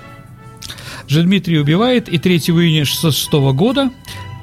Дмитрия 1.08 1.62
убивает, 1.62 2.10
и 2.10 2.18
3 2.18 2.38
июня 2.38 2.82
1966 2.82 3.32
года 3.56 3.92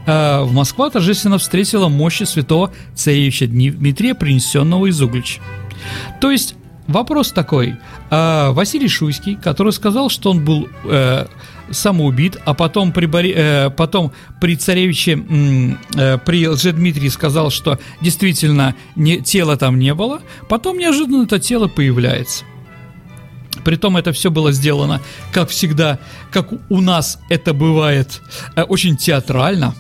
э, 0.07 0.43
в 0.43 0.53
Москва 0.53 0.91
торжественно 0.91 1.39
встретила 1.39 1.89
мощи 1.89 2.23
святого 2.23 2.73
царевича 2.95 3.47
Дмитрия, 3.47 4.15
принесенного 4.15 4.87
из 4.87 5.01
Углича. 5.01 5.41
То 6.21 6.31
есть 6.31 6.55
вопрос 6.87 7.33
такой. 7.33 7.77
Э, 8.11 8.51
Василий 8.51 8.89
Шуйский, 8.89 9.37
который 9.37 9.73
сказал, 9.73 10.09
что 10.09 10.31
он 10.31 10.45
был 10.45 10.69
э, 10.85 11.27
самоубит, 11.71 12.41
а 12.45 12.55
потом 12.55 12.93
при, 12.93 13.33
э, 13.35 13.71
потом 13.71 14.13
при 14.41 14.57
царевиче, 14.57 15.23
э, 15.95 16.19
при 16.19 16.49
Лжедмитрии 16.49 17.09
сказал, 17.09 17.51
что 17.51 17.79
действительно 18.01 18.75
не, 18.97 19.21
тела 19.21 19.57
там 19.57 19.79
не 19.79 19.95
было, 19.95 20.21
потом 20.49 20.79
неожиданно 20.79 21.25
это 21.25 21.39
тело 21.39 21.69
появляется. 21.69 22.45
Притом 23.65 23.97
это 23.97 24.13
все 24.13 24.31
было 24.31 24.53
сделано, 24.53 25.01
как 25.33 25.51
всегда, 25.51 25.99
как 26.31 26.49
у 26.71 26.81
нас 26.81 27.19
это 27.29 27.53
бывает, 27.55 28.21
э, 28.57 28.63
очень 28.63 28.97
театрально. 28.97 29.75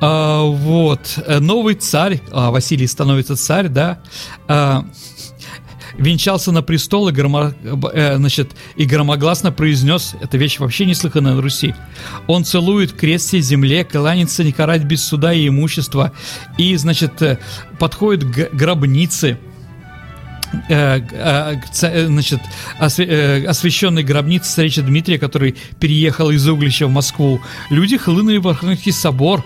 А, 0.00 0.44
вот, 0.44 1.18
э, 1.26 1.40
новый 1.40 1.74
царь, 1.74 2.22
а, 2.30 2.50
Василий 2.50 2.86
становится 2.86 3.36
царь, 3.36 3.68
да, 3.68 3.98
а, 4.48 4.86
венчался 6.00 6.50
на 6.50 6.62
престол 6.62 7.08
и, 7.08 7.12
громо, 7.12 7.54
э, 7.92 8.16
значит, 8.16 8.52
и 8.76 8.86
громогласно 8.86 9.52
произнес, 9.52 10.14
эта 10.20 10.38
вещь 10.38 10.58
вообще 10.58 10.86
не 10.86 10.94
слыхана 10.94 11.34
на 11.34 11.42
Руси, 11.42 11.74
он 12.26 12.44
целует 12.44 12.92
крест 12.92 13.32
земле, 13.32 13.84
кланяется 13.84 14.42
не 14.42 14.52
карать 14.52 14.84
без 14.84 15.04
суда 15.04 15.32
и 15.32 15.46
имущества, 15.46 16.12
и, 16.56 16.74
значит, 16.76 17.20
э, 17.20 17.38
подходит 17.78 18.24
к 18.24 18.50
гробнице, 18.54 19.38
э, 20.70 21.60
значит, 22.06 22.40
освященной 22.78 24.02
гробнице 24.02 24.50
царевича 24.50 24.82
Дмитрия, 24.82 25.18
который 25.18 25.54
переехал 25.78 26.30
из 26.30 26.48
Углича 26.48 26.86
в 26.86 26.90
Москву. 26.90 27.40
Люди 27.68 27.98
хлынули 27.98 28.38
в 28.38 28.48
Архангельский 28.48 28.92
собор. 28.92 29.44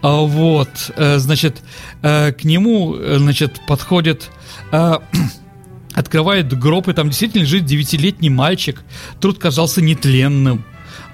А 0.00 0.20
вот, 0.20 0.70
значит, 0.96 1.56
к 2.00 2.36
нему, 2.44 2.96
значит, 2.96 3.60
подходит 3.66 4.30
Открывает 5.98 6.56
гроб, 6.56 6.86
и 6.86 6.92
там 6.92 7.08
действительно 7.08 7.42
лежит 7.42 7.64
девятилетний 7.64 8.28
мальчик. 8.28 8.82
Труд 9.20 9.40
казался 9.40 9.82
нетленным. 9.82 10.64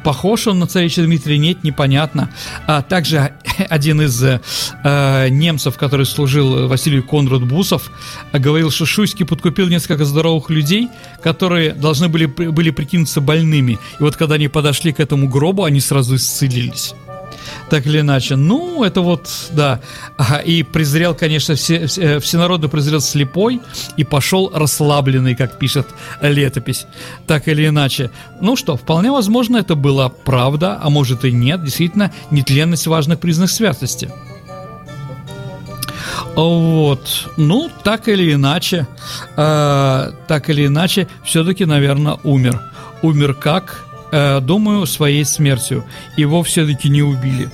Похож 0.04 0.46
он 0.46 0.58
на 0.58 0.66
царевича 0.66 1.02
Дмитрия? 1.02 1.38
Нет, 1.38 1.64
непонятно. 1.64 2.28
А 2.66 2.82
также 2.82 3.32
один 3.70 4.02
из 4.02 4.22
э, 4.22 5.28
немцев, 5.30 5.78
который 5.78 6.04
служил 6.04 6.68
Василию 6.68 7.02
Конрад 7.02 7.48
Бусов, 7.48 7.90
говорил, 8.34 8.70
что 8.70 8.84
Шуйский 8.84 9.24
подкупил 9.24 9.68
несколько 9.68 10.04
здоровых 10.04 10.50
людей, 10.50 10.90
которые 11.22 11.72
должны 11.72 12.10
были, 12.10 12.26
были 12.26 12.68
прикинуться 12.68 13.22
больными. 13.22 13.78
И 13.98 14.02
вот 14.02 14.16
когда 14.16 14.34
они 14.34 14.48
подошли 14.48 14.92
к 14.92 15.00
этому 15.00 15.30
гробу, 15.30 15.64
они 15.64 15.80
сразу 15.80 16.16
исцелились 16.16 16.94
так 17.70 17.86
или 17.86 18.00
иначе. 18.00 18.36
Ну, 18.36 18.84
это 18.84 19.00
вот, 19.00 19.28
да. 19.52 19.80
И 20.44 20.62
презрел, 20.62 21.14
конечно, 21.14 21.54
все, 21.54 21.86
э, 21.96 22.20
всенародно 22.20 22.68
презрел 22.68 23.00
слепой 23.00 23.60
и 23.96 24.04
пошел 24.04 24.50
расслабленный, 24.54 25.34
как 25.34 25.58
пишет 25.58 25.86
летопись. 26.20 26.86
Так 27.26 27.48
или 27.48 27.66
иначе. 27.66 28.10
Ну 28.40 28.56
что, 28.56 28.76
вполне 28.76 29.10
возможно, 29.10 29.56
это 29.56 29.74
была 29.74 30.08
правда, 30.08 30.78
а 30.82 30.90
может 30.90 31.24
и 31.24 31.32
нет. 31.32 31.62
Действительно, 31.64 32.12
нетленность 32.30 32.86
важных 32.86 33.18
признак 33.18 33.50
святости. 33.50 34.10
Вот, 36.34 37.28
ну, 37.36 37.70
так 37.84 38.08
или 38.08 38.34
иначе, 38.34 38.88
э, 39.36 40.12
так 40.26 40.50
или 40.50 40.66
иначе, 40.66 41.06
все-таки, 41.24 41.64
наверное, 41.64 42.18
умер. 42.24 42.60
Умер 43.02 43.34
как? 43.34 43.84
Э, 44.16 44.40
думаю, 44.40 44.86
своей 44.86 45.24
смертью. 45.24 45.84
Его 46.16 46.44
все-таки 46.44 46.88
не 46.88 47.02
убили. 47.02 47.50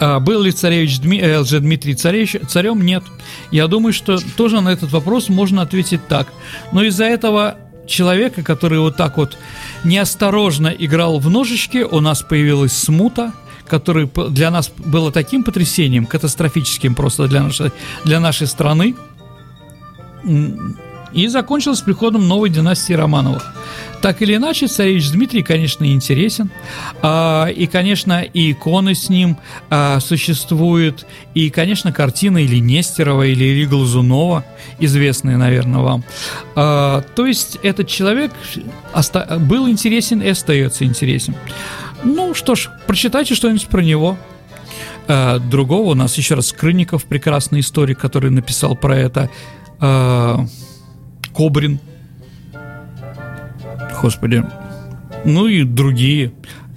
А, 0.00 0.18
был 0.18 0.42
ли 0.42 0.50
царевич 0.50 0.98
Дми, 0.98 1.20
э, 1.22 1.44
Дмитрий 1.44 1.94
царевич, 1.94 2.34
царем? 2.48 2.82
Нет. 2.82 3.04
Я 3.52 3.68
думаю, 3.68 3.92
что 3.92 4.18
тоже 4.36 4.60
на 4.60 4.70
этот 4.70 4.90
вопрос 4.90 5.28
можно 5.28 5.62
ответить 5.62 6.08
так. 6.08 6.26
Но 6.72 6.82
из-за 6.82 7.04
этого 7.04 7.56
человека, 7.86 8.42
который 8.42 8.80
вот 8.80 8.96
так 8.96 9.16
вот 9.16 9.38
неосторожно 9.84 10.74
играл 10.76 11.20
в 11.20 11.30
ножички, 11.30 11.84
у 11.88 12.00
нас 12.00 12.22
появилась 12.22 12.72
смута, 12.72 13.32
который 13.68 14.10
для 14.30 14.50
нас 14.50 14.72
было 14.76 15.12
таким 15.12 15.44
потрясением, 15.44 16.04
катастрофическим 16.04 16.96
просто 16.96 17.28
для 17.28 17.44
нашей, 17.44 17.70
для 18.04 18.18
нашей 18.18 18.48
страны 18.48 18.96
и 21.12 21.28
закончилось 21.28 21.80
приходом 21.80 22.28
новой 22.28 22.50
династии 22.50 22.92
Романовых. 22.92 23.52
Так 24.00 24.22
или 24.22 24.36
иначе, 24.36 24.66
царевич 24.66 25.10
Дмитрий, 25.10 25.42
конечно, 25.42 25.84
интересен, 25.84 26.50
а, 27.02 27.48
и, 27.48 27.66
конечно, 27.66 28.22
и 28.22 28.52
иконы 28.52 28.94
с 28.94 29.10
ним 29.10 29.36
а, 29.68 30.00
существуют, 30.00 31.06
и, 31.34 31.50
конечно, 31.50 31.92
картина 31.92 32.38
или 32.38 32.56
Нестерова, 32.60 33.24
или 33.26 33.44
Ильи 33.44 33.66
Глазунова, 33.66 34.44
известные, 34.78 35.36
наверное, 35.36 35.80
вам. 35.80 36.04
А, 36.54 37.02
то 37.14 37.26
есть 37.26 37.58
этот 37.62 37.88
человек 37.88 38.32
был 39.40 39.68
интересен 39.68 40.22
и 40.22 40.28
остается 40.28 40.84
интересен. 40.86 41.34
Ну 42.02 42.32
что 42.32 42.54
ж, 42.54 42.70
прочитайте 42.86 43.34
что-нибудь 43.34 43.68
про 43.68 43.82
него. 43.82 44.16
Другого 45.50 45.90
у 45.90 45.94
нас 45.94 46.16
еще 46.16 46.36
раз 46.36 46.52
Крынников, 46.52 47.04
прекрасный 47.04 47.60
историк, 47.60 47.98
который 47.98 48.30
написал 48.30 48.76
про 48.76 48.96
это. 48.96 49.28
Кобрин. 51.34 51.80
Господи. 54.00 54.44
Ну 55.24 55.46
и 55.46 55.64
другие. 55.64 56.32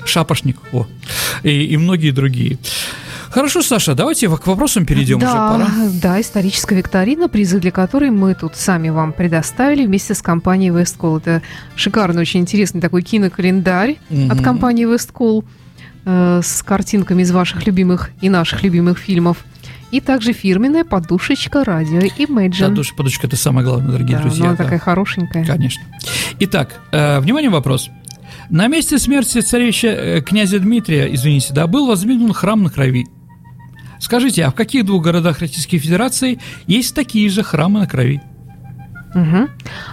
Шапошник. 0.05 0.57
О. 0.71 0.85
И, 1.43 1.65
и 1.65 1.77
многие 1.77 2.11
другие. 2.11 2.57
Хорошо, 3.33 3.63
Саша, 3.63 3.95
давайте 3.95 4.29
к 4.29 4.45
вопросам 4.45 4.85
перейдем 4.85 5.17
да, 5.17 5.27
уже. 5.27 5.35
Пора. 5.35 5.89
Да, 6.01 6.21
историческая 6.21 6.75
викторина, 6.75 7.27
призы 7.27 7.59
для 7.59 7.71
которой 7.71 8.11
мы 8.11 8.35
тут 8.35 8.55
сами 8.55 8.89
вам 8.89 9.11
предоставили 9.11 9.87
вместе 9.87 10.13
с 10.13 10.21
компанией 10.21 10.69
Westcall. 10.69 11.17
Это 11.17 11.41
шикарный, 11.75 12.21
очень 12.21 12.41
интересный 12.41 12.79
такой 12.79 13.01
кинокалендарь 13.01 13.97
угу. 14.11 14.31
от 14.31 14.41
компании 14.41 14.85
Westcall 14.85 15.45
э, 16.05 16.41
с 16.43 16.61
картинками 16.61 17.23
из 17.23 17.31
ваших 17.31 17.65
любимых 17.65 18.11
и 18.21 18.29
наших 18.29 18.61
любимых 18.61 18.99
фильмов. 18.99 19.37
И 19.93 20.01
также 20.01 20.33
фирменная 20.33 20.83
подушечка 20.83 21.63
радио 21.63 21.99
Imagine. 21.99 22.69
Подушечка, 22.69 22.97
подушечка 22.97 23.27
это 23.27 23.35
самое 23.35 23.63
главное, 23.63 23.91
дорогие 23.91 24.17
да, 24.17 24.23
друзья. 24.23 24.45
Она 24.45 24.55
да. 24.55 24.63
такая 24.63 24.79
хорошенькая. 24.79 25.45
Конечно. 25.45 25.83
Итак, 26.39 26.81
э, 26.91 27.19
внимание, 27.19 27.51
вопрос. 27.51 27.91
На 28.49 28.65
месте 28.65 28.97
смерти 28.97 29.41
царевича 29.41 29.89
э, 29.89 30.21
князя 30.21 30.57
Дмитрия, 30.57 31.13
извините, 31.13 31.53
да, 31.53 31.67
был 31.67 31.85
воздвигнут 31.85 32.35
храм 32.35 32.63
на 32.63 32.71
крови. 32.71 33.05
Скажите, 33.99 34.45
а 34.45 34.49
в 34.49 34.55
каких 34.55 34.83
двух 34.83 35.03
городах 35.03 35.37
Российской 35.37 35.77
Федерации 35.77 36.39
есть 36.65 36.95
такие 36.95 37.29
же 37.29 37.43
храмы 37.43 37.81
на 37.81 37.85
крови? 37.85 38.19
Угу. 39.13 39.47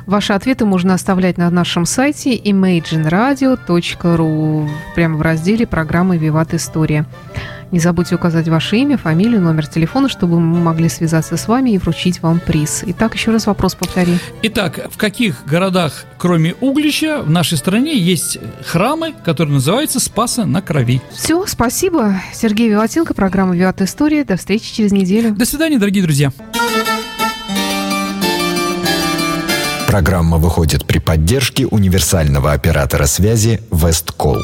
Ваши 0.07 0.33
ответы 0.33 0.65
можно 0.65 0.95
оставлять 0.95 1.37
на 1.37 1.51
нашем 1.51 1.85
сайте 1.85 2.39
imagineradio.ru 2.39 4.71
прямо 4.95 5.19
в 5.19 5.21
разделе 5.21 5.67
программы 5.67 6.17
«Виват 6.17 6.55
История». 6.55 7.05
Не 7.71 7.79
забудьте 7.79 8.17
указать 8.17 8.49
ваше 8.49 8.79
имя, 8.79 8.99
фамилию, 8.99 9.41
номер 9.41 9.67
телефона, 9.67 10.09
чтобы 10.09 10.41
мы 10.41 10.59
могли 10.59 10.89
связаться 10.89 11.37
с 11.37 11.47
вами 11.47 11.71
и 11.71 11.79
вручить 11.79 12.21
вам 12.21 12.41
приз. 12.41 12.83
Итак, 12.87 13.15
еще 13.15 13.31
раз 13.31 13.47
вопрос 13.47 13.77
повтори. 13.77 14.19
Итак, 14.43 14.89
в 14.91 14.97
каких 14.97 15.45
городах, 15.47 16.05
кроме 16.19 16.55
Углича, 16.55 17.23
в 17.23 17.31
нашей 17.31 17.59
стране 17.59 17.97
есть 17.97 18.39
храмы, 18.67 19.15
которые 19.25 19.55
называются 19.55 20.01
Спаса 20.01 20.47
на 20.47 20.63
Крови? 20.63 21.01
Все, 21.13 21.47
спасибо. 21.47 22.21
Сергей 22.35 22.69
Виватенко, 22.71 23.15
программа 23.15 23.55
«Виват 23.55 23.81
История». 23.83 24.25
До 24.25 24.37
встречи 24.37 24.75
через 24.75 24.91
неделю. 24.91 25.35
До 25.37 25.45
свидания, 25.45 25.79
дорогие 25.79 26.03
друзья. 26.03 26.33
Программа 29.87 30.39
выходит 30.39 30.87
при 30.87 30.99
поддержке 30.99 31.67
универсального 31.67 32.53
оператора 32.53 33.07
связи 33.07 33.61
«Весткол». 33.71 34.39